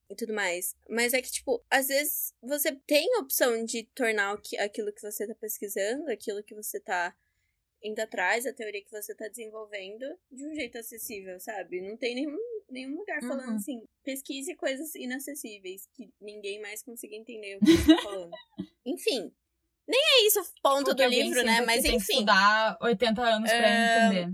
[0.10, 0.76] e tudo mais.
[0.90, 5.28] Mas é que, tipo, às vezes você tem a opção de tornar aquilo que você
[5.28, 7.16] tá pesquisando, aquilo que você tá
[7.84, 11.82] indo atrás, a teoria que você tá desenvolvendo, de um jeito acessível, sabe?
[11.82, 12.38] Não tem nenhum,
[12.70, 13.56] nenhum lugar falando uhum.
[13.56, 18.32] assim, pesquise coisas inacessíveis, que ninguém mais consiga entender o que você tá falando.
[18.86, 19.32] enfim.
[19.88, 21.62] Nem é isso o ponto Porque do livro, né?
[21.62, 22.06] Mas tem enfim.
[22.06, 24.14] Que estudar 80 anos pra uh...
[24.14, 24.34] entender.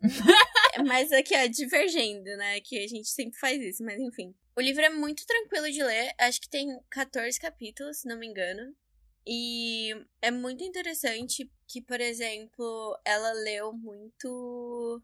[0.86, 2.60] mas aqui, ó, divergendo, né?
[2.60, 4.34] Que a gente sempre faz isso, mas enfim.
[4.56, 8.26] O livro é muito tranquilo de ler, acho que tem 14 capítulos, se não me
[8.26, 8.74] engano.
[9.26, 15.02] E é muito interessante que, por exemplo, ela leu muito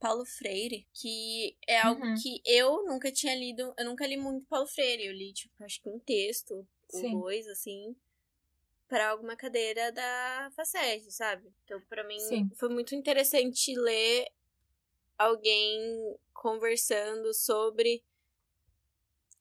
[0.00, 2.14] Paulo Freire, que é algo uhum.
[2.20, 3.72] que eu nunca tinha lido.
[3.78, 5.06] Eu nunca li muito Paulo Freire.
[5.06, 7.96] Eu li, tipo, acho que um texto ou dois, assim,
[8.88, 11.52] para alguma cadeira da FACED, sabe?
[11.64, 12.50] Então, para mim, Sim.
[12.56, 14.28] foi muito interessante ler
[15.18, 18.04] alguém conversando sobre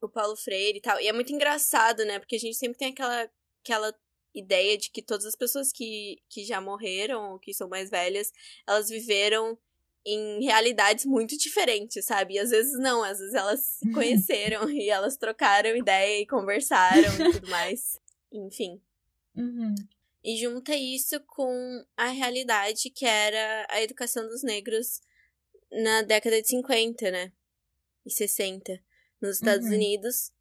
[0.02, 1.00] o Paulo Freire e tal.
[1.00, 2.20] E é muito engraçado, né?
[2.20, 3.30] Porque a gente sempre tem aquela,
[3.66, 3.94] aquela
[4.34, 8.32] ideia de que todas as pessoas que, que já morreram ou que são mais velhas,
[8.68, 9.58] elas viveram
[10.06, 12.36] em realidades muito diferentes, sabe?
[12.36, 17.12] E às vezes não, às vezes elas se conheceram e elas trocaram ideia e conversaram
[17.28, 18.00] e tudo mais.
[18.32, 18.80] Enfim.
[19.36, 19.74] Uhum.
[20.24, 25.02] E junta isso com a realidade que era a educação dos negros
[25.72, 27.32] na década de 50, né?
[28.06, 28.80] E 60,
[29.20, 29.74] nos Estados Uhum.
[29.74, 30.32] Unidos,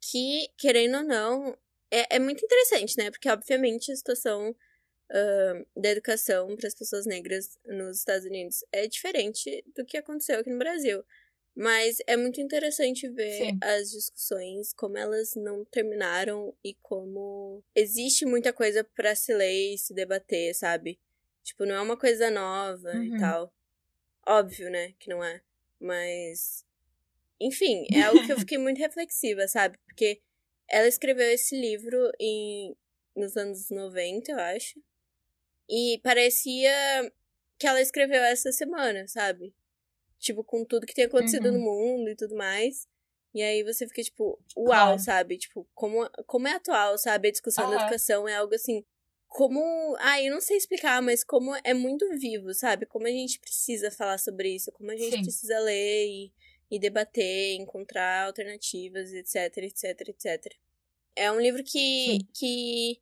[0.00, 1.58] que, querendo ou não,
[1.90, 3.10] é, é muito interessante, né?
[3.10, 4.54] Porque, obviamente, a situação
[5.10, 10.38] ah, da educação para as pessoas negras nos Estados Unidos é diferente do que aconteceu
[10.40, 11.04] aqui no Brasil.
[11.54, 13.58] Mas é muito interessante ver Sim.
[13.60, 19.78] as discussões, como elas não terminaram e como existe muita coisa para se ler e
[19.78, 20.98] se debater, sabe?
[21.42, 23.04] Tipo, não é uma coisa nova Uhum.
[23.04, 23.52] e tal.
[24.26, 25.42] Óbvio, né, que não é.
[25.80, 26.64] Mas.
[27.40, 29.78] Enfim, é algo que eu fiquei muito reflexiva, sabe?
[29.86, 30.20] Porque
[30.70, 32.76] ela escreveu esse livro em,
[33.16, 34.80] nos anos 90, eu acho.
[35.68, 36.72] E parecia
[37.58, 39.54] que ela escreveu essa semana, sabe?
[40.18, 41.52] Tipo, com tudo que tem acontecido Uhum.
[41.52, 42.88] no mundo e tudo mais.
[43.34, 44.98] E aí você fica, tipo, uau, Claro.
[44.98, 45.38] sabe?
[45.38, 47.28] Tipo, como, como é atual, sabe?
[47.28, 47.82] A discussão da Aham.
[47.84, 48.84] educação é algo assim.
[49.28, 49.60] Como.
[50.00, 52.84] Ah, eu não sei explicar, mas como é muito vivo, sabe?
[52.86, 55.22] Como a gente precisa falar sobre isso, como a gente Sim.
[55.22, 56.32] precisa ler e,
[56.70, 60.54] e debater, encontrar alternativas, etc, etc, etc.
[61.16, 62.18] É um livro que, Sim.
[62.32, 63.00] que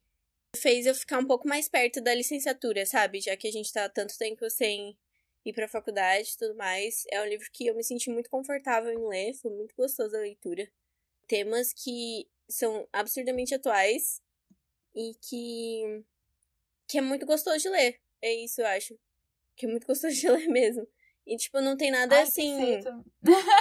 [0.57, 3.21] fez eu ficar um pouco mais perto da licenciatura, sabe?
[3.21, 4.97] Já que a gente tá há tanto tempo sem
[5.45, 7.05] ir pra faculdade e tudo mais.
[7.11, 10.21] É um livro que eu me senti muito confortável em ler, foi muito gostoso a
[10.21, 10.71] leitura.
[11.27, 14.23] Temas que são absurdamente atuais
[14.95, 16.05] e que,
[16.89, 18.01] que é muito gostoso de ler.
[18.23, 18.99] É isso, eu acho.
[19.57, 20.87] Que é muito gostoso de ler mesmo.
[21.29, 22.81] E, tipo, não tem nada Ai, assim.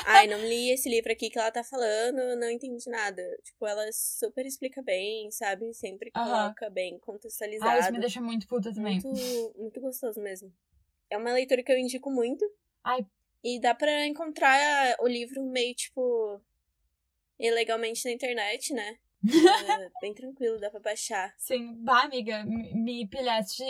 [0.05, 3.21] Ai, não li esse livro aqui que ela tá falando, não entendi nada.
[3.43, 5.73] Tipo, ela super explica bem, sabe?
[5.73, 7.91] Sempre coloca bem Ah, isso contextualizado.
[7.93, 9.01] me deixa muito puta também.
[9.03, 10.49] muito, muito gostoso mesmo.
[11.09, 12.45] É uma leitura que eu indico muito.
[12.85, 13.05] Ai.
[13.43, 16.41] E dá pra encontrar o livro meio, tipo,
[17.37, 18.97] ilegalmente na internet, né?
[19.83, 21.33] É, bem tranquilo, dá pra baixar.
[21.37, 23.63] Sim, bah, amiga, me pilhaste.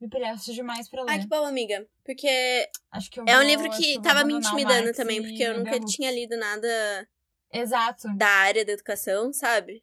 [0.00, 1.12] Me pilhaste demais pra ler.
[1.12, 1.86] Ah, que bom, amiga.
[2.04, 5.80] Porque Acho que é um livro que vou tava me intimidando também, porque eu nunca
[5.80, 7.08] tinha lido nada
[7.52, 8.06] Exato.
[8.16, 9.82] da área da educação, sabe?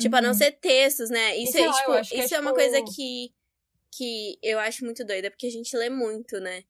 [0.00, 0.34] Tipo, a não Uhum.
[0.34, 1.36] ser textos, né?
[1.36, 3.32] Isso, E sei é, tipo, que é, isso é uma tipo- coisa que,
[3.96, 6.64] que eu acho muito doida, porque a gente lê muito, né?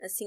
[0.00, 0.26] Assim,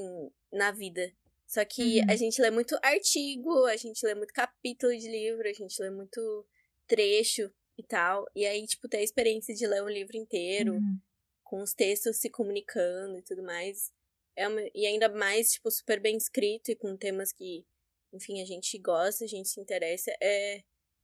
[0.52, 1.12] na vida.
[1.48, 2.06] Só que Uhum.
[2.12, 5.90] a gente lê muito artigo, a gente lê muito capítulo de livro, a gente lê
[5.90, 6.46] muito
[6.86, 8.28] trecho e tal.
[8.36, 11.00] E aí, tipo, ter a experiência de ler um livro inteiro, Uhum.
[11.48, 13.92] Com os textos se comunicando e tudo mais.
[14.36, 17.66] É uma- e ainda mais, tipo, super bem escrito e com temas que,
[18.14, 20.12] enfim, a gente gosta, a gente se interessa.
[20.22, 20.62] É,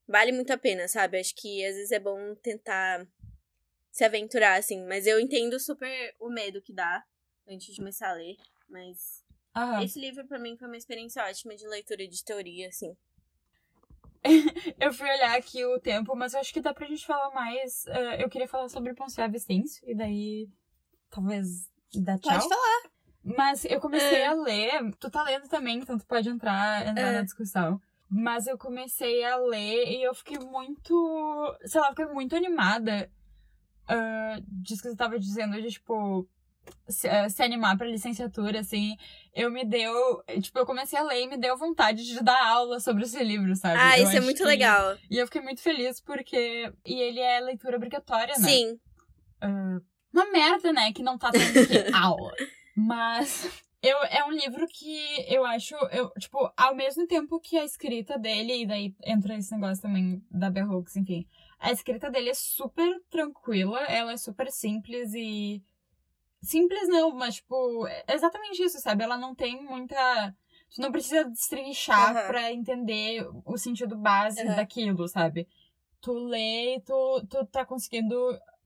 [0.08, 1.20] vale muito a pena, sabe?
[1.20, 3.08] Acho que às vezes é bom tentar
[3.92, 4.86] se aventurar, assim.
[4.86, 7.04] Mas eu entendo super o medo que dá
[7.48, 8.36] antes de começar a ler.
[8.68, 9.24] Mas
[9.56, 9.84] Aham.
[9.84, 12.96] esse livro, pra mim, foi uma experiência ótima de leitura de teoria, assim.
[14.80, 17.86] Eu fui olhar aqui o tempo, mas eu acho que dá pra gente falar mais.
[17.88, 20.50] eh, eu queria falar sobre Poncia Vicêncio, e daí
[21.10, 22.32] talvez dá tchau.
[22.34, 22.82] Pode falar.
[23.24, 24.28] Mas eu comecei É.
[24.28, 24.92] a ler.
[25.00, 27.12] Tu tá lendo também, então tu pode entrar, entrar É.
[27.18, 27.80] na discussão.
[28.10, 31.58] Mas eu comecei a ler e eu fiquei muito.
[31.66, 33.10] Sei lá, fiquei muito animada
[33.88, 36.28] ah, disso que você tava dizendo, de tipo.
[36.88, 38.96] Se, ah, se animar pra licenciatura, assim,
[39.34, 39.94] eu me deu.
[40.42, 43.56] Tipo, eu comecei a ler e me deu vontade de dar aula sobre esse livro,
[43.56, 43.78] sabe?
[43.80, 44.98] Ah, Eu isso é muito que- legal.
[45.10, 46.72] E eu fiquei muito feliz porque.
[46.86, 48.48] E ele é leitura obrigatória, né?
[48.50, 48.80] Sim.
[50.14, 50.92] Uma merda, né?
[50.94, 52.34] Que não tá tendo que aula.
[52.76, 53.50] Mas
[53.82, 58.18] eu, é um livro que eu acho, eu, tipo, ao mesmo tempo que a escrita
[58.18, 61.26] dele, e daí entra esse negócio também da Bell Hooks, enfim.
[61.60, 65.62] A escrita dele é super tranquila, ela é super simples e.
[66.44, 69.04] Simples não, mas, tipo, é exatamente isso, sabe?
[69.04, 70.36] Ela não tem muita.
[70.76, 72.28] Tu não precisa destrinchar Aham.
[72.28, 74.56] pra entender o sentido básico Aham.
[74.56, 75.48] daquilo, sabe?
[76.02, 78.16] Tu lê e tu, tu tá conseguindo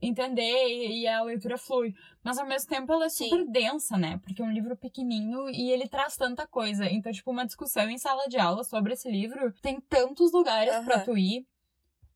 [0.02, 1.94] entender e, e a leitura flui.
[2.24, 3.52] Mas ao mesmo tempo ela é super Sim.
[3.52, 4.20] densa, né?
[4.24, 6.86] Porque é um livro pequenininho e ele traz tanta coisa.
[6.90, 10.96] Então, tipo, uma discussão em sala de aula sobre esse livro tem tantos lugares pra
[10.96, 11.06] Aham.
[11.06, 11.46] tu ir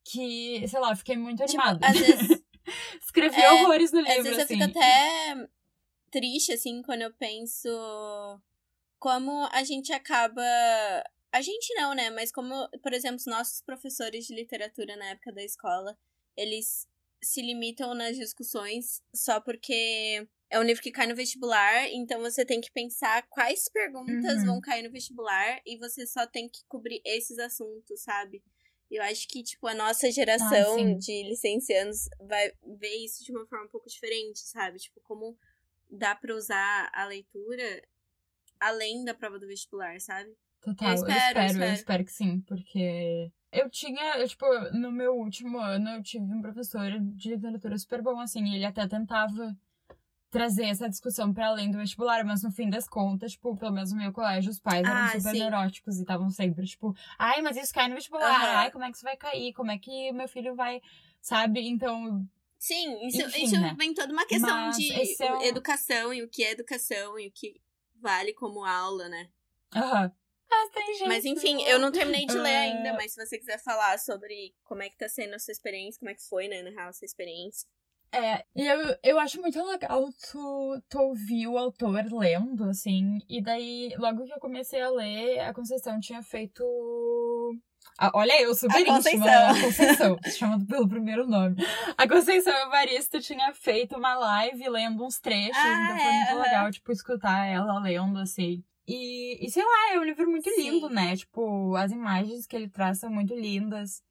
[0.04, 1.86] que, sei lá, eu fiquei muito Tipo, animada.
[1.88, 2.44] às vezes
[3.04, 4.58] Escrevi é, horrores no Às livro, vezes eu assim.
[4.58, 5.48] fico até
[6.12, 7.70] triste, assim, quando eu penso
[9.00, 10.42] como a gente acaba
[11.34, 12.10] A gente não, né?
[12.10, 12.54] Mas como,
[12.84, 15.98] por exemplo, os nossos professores de literatura na época da escola,
[16.36, 16.88] eles
[17.24, 22.44] se limitam nas discussões só porque é um livro que cai no vestibular, então você
[22.44, 24.46] tem que pensar quais perguntas Uhum.
[24.46, 28.44] vão cair no vestibular e você só tem que cobrir esses assuntos, sabe?
[28.92, 30.98] Eu acho que, tipo, a nossa geração sim.
[30.98, 34.80] de licenciados vai ver isso de uma forma um pouco diferente, sabe?
[34.80, 35.38] Tipo, como
[35.90, 37.82] dá pra usar a leitura
[38.60, 40.36] além da prova do vestibular, sabe?
[40.62, 41.74] Total, eu espero, espero, eu eu espero.
[41.74, 46.42] espero, que sim, porque eu tinha, eu, tipo, no meu último ano eu tive um
[46.42, 49.56] professor de literatura super bom, assim, e ele até tentava
[50.32, 53.92] trazer essa discussão pra além do vestibular, mas no fim das contas, tipo, pelo menos
[53.92, 55.40] no meu colégio, os pais eram Ah, super sim.
[55.40, 58.58] neuróticos e estavam sempre, tipo, ai, mas isso cai no vestibular, Aham.
[58.60, 60.82] ai, como é que isso vai cair, como é que meu filho vai,
[61.22, 61.68] sabe?
[61.68, 62.26] Então,
[62.58, 63.76] Sim, isso, Enfim, isso né?
[63.78, 67.32] vem toda uma questão Mas de é educação e o que é educação e o
[67.32, 67.60] que
[67.96, 69.30] vale como aula, né?
[69.76, 70.12] aham.
[70.50, 71.08] Mas tem gente...
[71.08, 74.84] Mas enfim, eu não terminei de ler ainda, mas se você quiser falar sobre como
[74.84, 76.94] é que tá sendo a sua experiência, como é que foi, né, na real, a
[76.94, 77.68] sua experiência.
[78.14, 83.42] É, e eu, eu acho muito legal tu, tu ouvir o autor lendo, assim, e
[83.42, 86.62] daí, logo que eu comecei a ler, a Conceição tinha feito.
[87.98, 89.50] Ah, olha, eu super A íntima, Conceição.
[89.50, 91.56] a Conceição, chamando pelo primeiro nome.
[91.98, 96.32] A Conceição Evaristo tinha feito uma live lendo uns trechos, Ah, então foi é, muito
[96.34, 96.42] aham.
[96.44, 98.64] legal, tipo, escutar ela lendo, assim.
[98.88, 100.72] E, e sei lá, é um livro muito Sim.
[100.72, 101.16] lindo, né?
[101.16, 104.04] Tipo, as imagens que ele traz são muito lindas.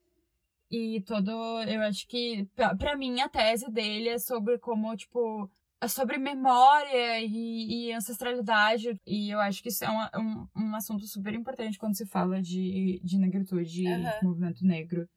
[0.70, 1.30] E todo.
[1.64, 5.50] Eu acho que, pra, pra mim, a tese dele é sobre como, tipo.
[5.82, 9.00] É sobre memória e, e ancestralidade.
[9.06, 12.40] E eu acho que isso é um, um, um assunto super importante quando se fala
[12.42, 14.18] de, de negritude e Aham.
[14.20, 15.08] de movimento negro.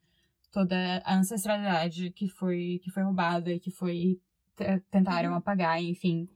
[0.50, 4.18] Toda a ancestralidade que foi, que foi roubada e que foi.
[4.90, 5.36] Tentaram Uhum.
[5.36, 6.28] apagar, enfim.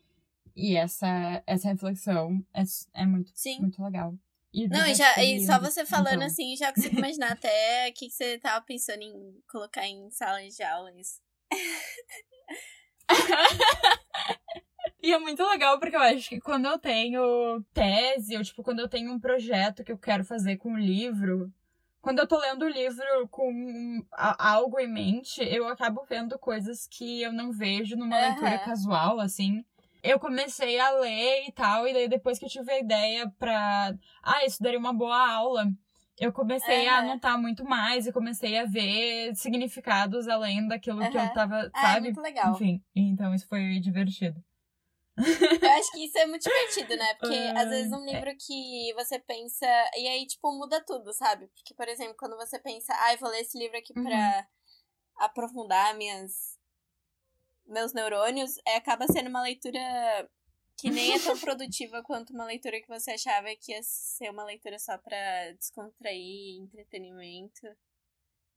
[0.54, 2.62] E essa, essa reflexão é,
[2.94, 3.60] é muito, Sim.
[3.60, 4.14] muito legal.
[4.58, 7.92] E Não, e, já, e só você falando Então, assim, já consigo imaginar até o
[7.94, 11.20] que que você tava pensando em colocar em salas de aula isso.
[15.00, 18.80] E é muito legal porque eu acho que quando eu tenho tese, ou tipo, quando
[18.80, 21.52] eu tenho um projeto que eu quero fazer com um livro,
[22.00, 27.22] quando eu tô lendo o livro com algo em mente, eu acabo vendo coisas que
[27.22, 28.28] eu não vejo numa Aham.
[28.28, 29.64] leitura casual, assim.
[30.02, 33.94] Eu comecei a ler e tal, e daí depois que eu tive a ideia pra.
[34.22, 35.66] Ah, isso daria uma boa aula.
[36.18, 37.10] Eu comecei a Aham.
[37.10, 41.90] anotar muito mais e comecei a ver significados além daquilo que eu tava, Ah, é
[41.92, 42.00] sabe?
[42.00, 42.54] muito legal.
[42.54, 44.42] Enfim, então isso foi divertido.
[45.60, 47.14] Eu acho que isso é muito divertido, né?
[47.14, 49.66] Porque às vezes um livro que você pensa.
[49.96, 51.48] E aí, tipo, muda tudo, sabe?
[51.48, 54.04] Porque, por exemplo, quando você pensa, ah, eu vou ler esse livro aqui Uhum.
[54.04, 54.46] pra
[55.16, 56.57] aprofundar minhas,
[57.68, 59.78] meus neurônios, é, acaba sendo uma leitura
[60.76, 64.44] que nem é tão produtiva quanto uma leitura que você achava que ia ser uma
[64.44, 67.66] leitura só pra descontrair, entretenimento.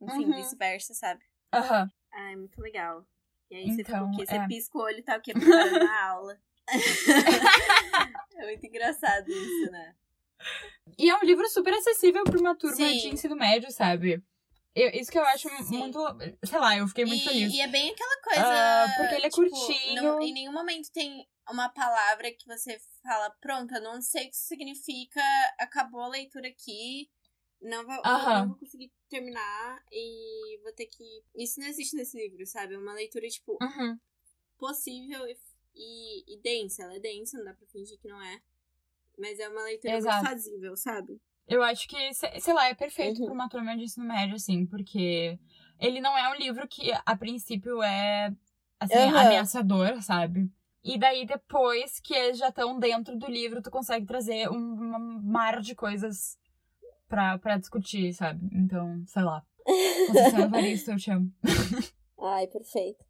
[0.02, 0.34] Enfim, Uhum.
[0.36, 1.24] vice-versa, sabe?
[1.54, 1.91] Aham.
[2.12, 3.06] Ah, é muito legal.
[3.50, 4.26] E aí você Então, fica o quê?
[4.26, 4.47] Você é.
[4.47, 5.34] pisca o olho e tá o quê?
[5.34, 6.41] Preparando a aula.
[8.38, 9.95] é muito engraçado isso, né?
[10.97, 12.97] E é um livro super acessível pra uma turma Sim.
[12.97, 14.24] de ensino médio, sabe?
[14.73, 15.77] Eu- isso que eu acho Sim.
[15.79, 15.99] muito.
[16.45, 17.53] Sei lá, eu fiquei muito e, feliz.
[17.53, 18.41] e é bem aquela coisa.
[18.45, 20.01] Ah, porque ele é tipo, curtinho.
[20.01, 24.29] não- em nenhum momento tem uma palavra que você fala, pronto, eu não sei o
[24.29, 25.21] que isso significa,
[25.60, 27.10] acabou a leitura aqui,
[27.62, 28.39] não vou, Aham.
[28.41, 31.03] não vou conseguir terminar e vou ter que.
[31.36, 32.75] Isso não existe nesse livro, sabe?
[32.75, 33.99] É uma leitura, tipo, Uhum.
[34.57, 35.38] possível e,
[35.75, 36.84] e, e densa.
[36.84, 38.41] Ela é densa, não dá pra fingir que não é.
[39.17, 40.15] Mas é uma leitura Exato.
[40.17, 41.19] muito fazível, sabe?
[41.51, 43.25] Eu acho que, se- sei lá, é perfeito Uhum.
[43.25, 45.37] pra uma turma de ensino médio, assim, porque
[45.79, 48.33] ele não é um livro que, a princípio, é,
[48.79, 49.19] assim, Aham.
[49.25, 50.49] ameaçador, sabe?
[50.81, 55.21] E daí, depois que eles já estão dentro do livro, tu consegue trazer um, um
[55.21, 56.37] mar de coisas
[57.09, 58.47] pra, pra discutir, sabe?
[58.53, 59.43] Então, sei lá.
[60.07, 61.30] Conceição Evaristo, eu te amo.
[62.17, 63.03] Ai, perfeito.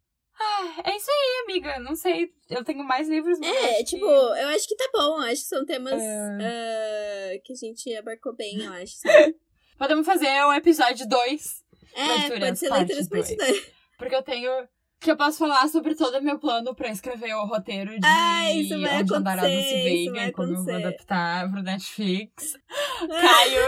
[0.44, 1.78] Ah, é isso aí, amiga.
[1.80, 5.18] Não sei, eu tenho mais livros, mas É, tipo, que- eu acho que tá bom.
[5.20, 7.34] Acho que são temas É.
[7.36, 8.96] ah, que a gente abarcou bem, eu acho?
[9.78, 11.62] Podemos fazer um episódio 2,
[11.94, 13.50] É, Leituras pode ser leituras parte dois.
[13.50, 13.72] 2.
[13.98, 14.68] porque eu tenho...
[15.00, 18.52] Que eu posso falar sobre todo o meu plano pra escrever o roteiro de Ah,
[18.52, 21.62] isso vai Onde Andar a Dulce acontecer, isso Veiga e como eu vou adaptar pro
[21.62, 22.52] Netflix.
[23.10, 23.60] Caio,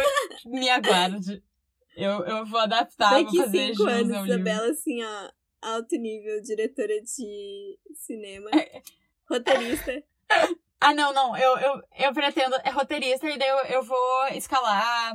[0.47, 1.43] me aguarde.
[1.97, 4.29] Eu, eu vou adaptar, Daqui vou fazer cinco jus anos.
[4.29, 5.29] Isabela, assim, ó,
[5.65, 8.83] alto nível, diretora de cinema, É.
[9.29, 10.03] roteirista.
[10.81, 11.37] Ah, não, não.
[11.37, 12.57] Eu, eu, eu pretendo.
[12.65, 15.15] É roteirista e daí eu, eu vou escalar.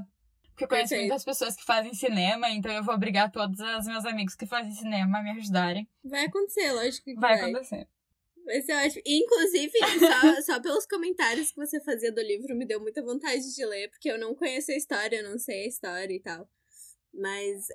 [0.50, 1.08] Porque eu conheço Perfeito.
[1.08, 4.74] muitas pessoas que fazem cinema, então eu vou obrigar todos os meus amigos que fazem
[4.74, 5.88] cinema a me ajudarem.
[6.04, 7.50] Vai acontecer, lógico que Vai vai.
[7.52, 7.88] acontecer.
[8.46, 9.00] Mas eu acho.
[9.06, 13.66] Inclusive, só, só pelos comentários que você fazia do livro, me deu muita vontade de
[13.66, 16.50] ler, porque eu não conheço a história, eu não sei a história e tal.
[17.14, 17.68] Mas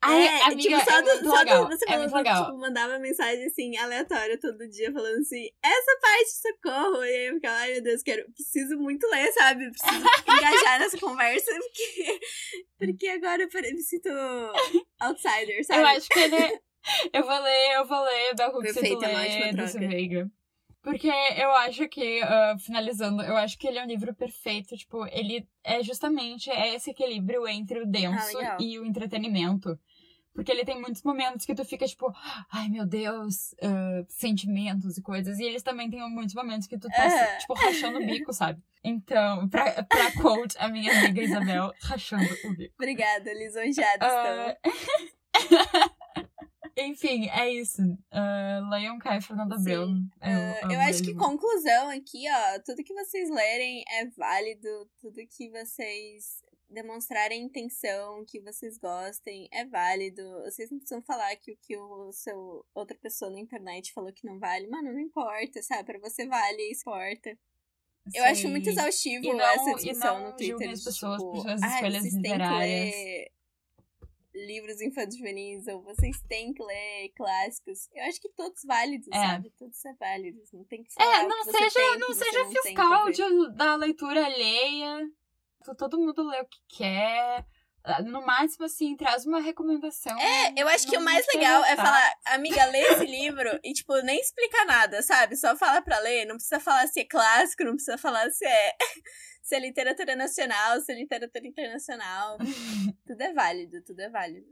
[0.00, 1.64] Ai, é, amiga, tipo, só, é do, só legal.
[1.64, 2.44] Do, você é falando, legal.
[2.44, 7.04] tipo, mandava mensagem assim, aleatória todo dia, falando assim, essa parte socorro.
[7.04, 9.70] E aí eu ficava, ai meu Deus, quero, preciso muito ler, sabe?
[9.70, 12.20] Preciso engajar nessa conversa, porque,
[12.78, 14.08] porque agora eu me sinto
[15.00, 15.80] outsider, sabe?
[15.80, 16.36] Eu acho que ele.
[16.36, 16.60] É,
[17.12, 20.30] eu vou ler, eu vou ler Bell Hooks e tu lê Dulce Veiga.
[20.82, 24.76] Porque eu acho que, uh, finalizando, eu acho que ele é um livro perfeito.
[24.76, 29.78] Tipo, ele é justamente esse equilíbrio entre o denso ah, e o entretenimento.
[30.32, 32.14] Porque ele tem muitos momentos que tu fica, tipo,
[32.52, 35.36] ai meu Deus, uh, sentimentos e coisas.
[35.40, 37.38] E eles também têm muitos momentos que tu tá, é.
[37.38, 38.62] tipo, rachando o bico, sabe?
[38.84, 42.72] Então, pra, pra quote a minha amiga Isabel, rachando o bico.
[42.78, 44.78] Obrigada, lisonjeada uh...
[46.78, 47.82] Enfim, é isso.
[47.82, 49.86] Uh, leiam Kai Fernanda Abreu.
[49.86, 52.60] Uh, eu, eu acho que conclusão aqui, ó.
[52.64, 54.88] Tudo que vocês lerem é válido.
[55.00, 60.22] Tudo que vocês demonstrarem intenção, que vocês gostem, é válido.
[60.44, 64.24] Vocês não precisam falar que o que o seu outra pessoa na internet falou que
[64.24, 64.68] não vale.
[64.68, 65.84] Mano, não importa, sabe?
[65.84, 67.30] Pra você vale e importa.
[68.14, 68.30] Eu Sim.
[68.30, 70.70] acho muito exaustivo não, essa discussão no Twitter.
[70.70, 72.94] As pessoas tipo, por suas escolhas literárias
[74.46, 77.88] livros infantis ou vocês têm que ler clássicos.
[77.94, 79.16] Eu acho que todos válidos, é.
[79.16, 79.50] sabe?
[79.58, 80.52] Todos são válidos.
[80.52, 84.24] Não tem que falar É, não seja, tem, não seja não fiscal de, da leitura
[84.24, 85.10] alheia.
[85.76, 87.46] Todo mundo lê o que quer.
[87.84, 90.18] Ah, no máximo, assim, traz uma recomendação.
[90.18, 93.96] É, eu acho que o mais legal é falar, amiga, lê esse livro e, tipo,
[94.02, 95.36] nem explica nada, sabe?
[95.36, 98.76] Só fala pra ler, não precisa falar se é clássico, não precisa falar se é
[99.42, 102.36] se é literatura nacional, se é literatura internacional.
[103.06, 104.46] tudo é válido, tudo é válido.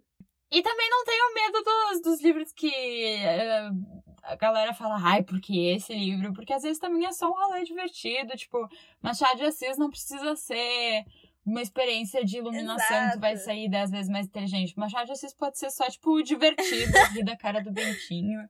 [0.51, 5.53] E também não tenho medo dos, dos livros que uh, a galera fala, ai, porque
[5.77, 6.33] esse livro?
[6.33, 8.35] Porque às vezes também é só um rolê divertido.
[8.37, 8.67] Tipo,
[9.03, 11.05] Machado de Assis não precisa ser
[11.47, 13.13] uma experiência de iluminação Exato.
[13.13, 14.77] que vai sair dez vezes mais inteligente.
[14.77, 18.49] Machado de Assis pode ser só, tipo, divertido, rir da cara do Bentinho.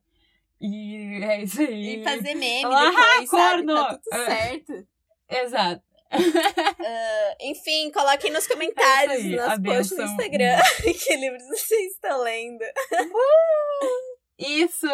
[0.60, 2.00] E é isso aí.
[2.00, 3.66] E fazer meme Falar, depois, ah, sabe?
[3.66, 4.88] Tá tudo certo.
[5.28, 11.44] Exato uh, enfim, coloquem nos comentários é aí, no nosso post no Instagram que livros
[11.48, 12.62] vocês estão lendo.
[12.62, 14.86] Uh, isso!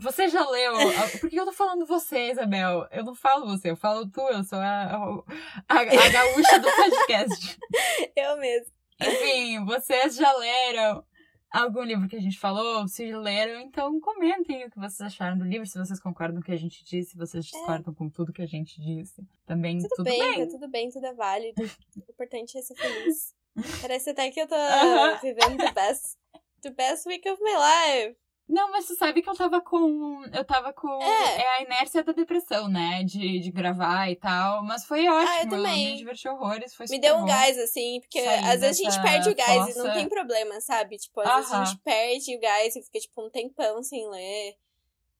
[0.00, 0.72] Você já leu?
[1.20, 2.86] Por que eu tô falando você, Isabel?
[2.90, 5.24] Eu não falo você, eu falo tu, eu sou a,
[5.68, 7.58] a, a gaúcha do podcast.
[8.16, 8.72] eu mesmo.
[9.00, 11.04] Enfim, vocês já leram
[11.50, 15.44] algum livro que a gente falou, se leram, então comentem o que vocês acharam do
[15.44, 17.48] livro, se vocês concordam com o que a gente disse, se vocês é.
[17.48, 17.96] discordam é.
[17.96, 19.22] com tudo que a gente disse.
[19.46, 20.44] Também tudo, tudo bem, bem.
[20.44, 21.62] Tá tudo bem, tudo é válido.
[21.96, 23.34] O importante é ser feliz.
[23.80, 25.20] Parece até que eu tô uh -huh.
[25.20, 26.18] vivendo the best,
[26.62, 28.16] the best week of my life.
[28.48, 30.24] Não, mas tu sabe que eu tava com.
[30.32, 31.02] Eu tava com.
[31.02, 33.04] É, é a inércia da depressão, né?
[33.04, 34.64] De, de gravar e tal.
[34.64, 35.28] Mas foi ótimo.
[35.28, 35.84] Ah, eu também.
[35.84, 36.74] Eu me diverti horrores.
[36.74, 39.70] Foi me deu um gás, assim, porque às vezes a gente perde o gás fossa.
[39.70, 40.96] e não tem problema, sabe?
[40.96, 41.36] Tipo, às uh -huh.
[41.36, 44.56] vezes a gente perde o gás e fica, tipo, um tempão sem ler.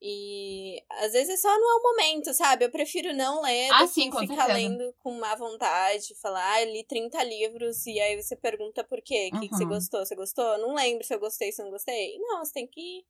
[0.00, 2.64] E às vezes só não é o momento, sabe?
[2.64, 4.52] Eu prefiro não ler ah, do sim, que ficar certeza.
[4.52, 9.28] lendo com má vontade, falar, ah, li 30 livros, e aí você pergunta por quê?
[9.34, 10.06] O que, que você gostou?
[10.06, 10.56] Você gostou?
[10.58, 12.16] Não lembro se eu gostei, se eu não gostei.
[12.20, 13.04] Não, você tem que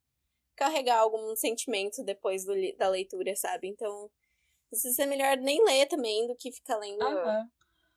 [0.59, 3.69] carregar algum sentimento depois do, da leitura, sabe?
[3.69, 4.11] Então,
[4.73, 7.05] às vezes é melhor nem ler também do que ficar lendo.
[7.05, 7.49] Uhum.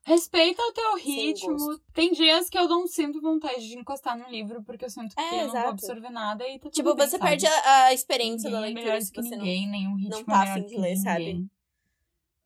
[0.04, 1.58] Respeita o teu ritmo.
[1.94, 5.22] Tem dias que eu não sinto vontade de encostar no livro, porque eu sinto que
[5.22, 7.30] é, eu não vou absorver nada e tá tudo Tipo, bem, você sabe?
[7.30, 8.82] perde a, a experiência ninguém da leitura.
[8.82, 11.48] É melhor do que ninguém, não, nenhum ritmo não tá afim de ler, sabe?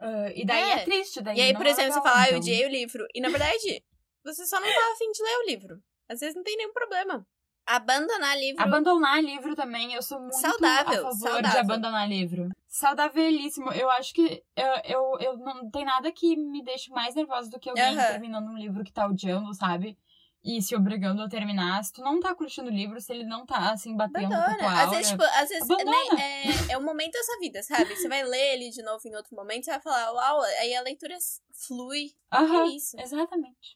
[0.01, 0.73] Uh, e daí é.
[0.73, 0.83] é.
[0.83, 2.33] triste, daí E aí, por é exemplo, você fala, ah, então...
[2.33, 3.07] eu odiei o livro.
[3.13, 3.83] E na verdade,
[4.23, 5.83] você só não tá afim de ler o livro.
[6.09, 7.25] Às vezes não tem nenhum problema.
[7.65, 8.61] Abandonar livro.
[8.61, 11.51] Abandonar livro também, eu sou muito saudável, a favor saudável.
[11.51, 12.49] de abandonar livro.
[12.67, 13.71] Saudávelíssimo.
[13.71, 17.59] Eu acho que eu, eu, eu não tem nada que me deixe mais nervosa do
[17.59, 18.07] que alguém uhum.
[18.07, 19.97] terminando um livro que tá odiando, sabe?
[20.43, 21.83] E se obrigando a terminar.
[21.83, 24.51] Se tu não tá curtindo o livro, se ele não tá, assim, batendo Abandona.
[24.51, 27.39] com tua aura, Às vezes, tipo, às vezes é, é, é um momento da sua
[27.39, 27.95] vida, sabe?
[27.95, 30.83] Você vai ler ele de novo em outro momento, você vai falar, uau, aí a
[30.83, 31.17] leitura
[31.51, 32.11] flui.
[32.31, 32.63] Uhum.
[32.63, 32.95] É isso.
[32.99, 33.75] Exatamente.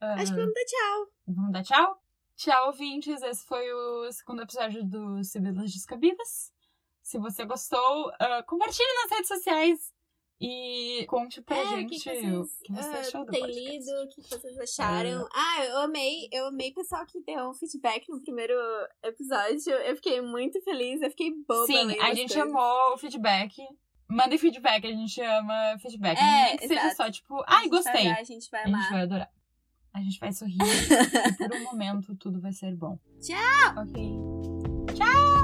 [0.00, 1.06] Acho que vamos dar tchau.
[1.28, 2.05] Vamos dar tchau?
[2.36, 3.22] Tchau, ouvintes.
[3.22, 6.52] Esse foi o segundo episódio do Sibilas Descabidas.
[7.02, 9.94] Se você gostou, uh, compartilhe nas redes sociais
[10.38, 13.70] e conte pra é, gente que vocês, o que você uh, achou do tem podcast.
[13.70, 15.22] lido, o que vocês acharam.
[15.22, 18.54] Uh, ah, eu amei, eu amei o pessoal que deu um feedback no primeiro
[19.02, 19.72] episódio.
[19.72, 21.66] Eu fiquei muito feliz, eu fiquei boba.
[21.66, 22.36] Sim, a gente coisas.
[22.36, 23.66] amou o feedback.
[24.08, 26.18] Mandem feedback, a gente ama feedback.
[26.18, 28.08] É, Nem que seja só tipo, ai, gostei.
[28.08, 28.78] a gente vai amar.
[28.78, 29.36] A gente vai adorar.
[29.96, 32.98] A gente vai sorrir e por um momento tudo vai ser bom.
[33.18, 33.82] Tchau!
[33.82, 34.14] Ok.
[34.94, 35.35] Tchau!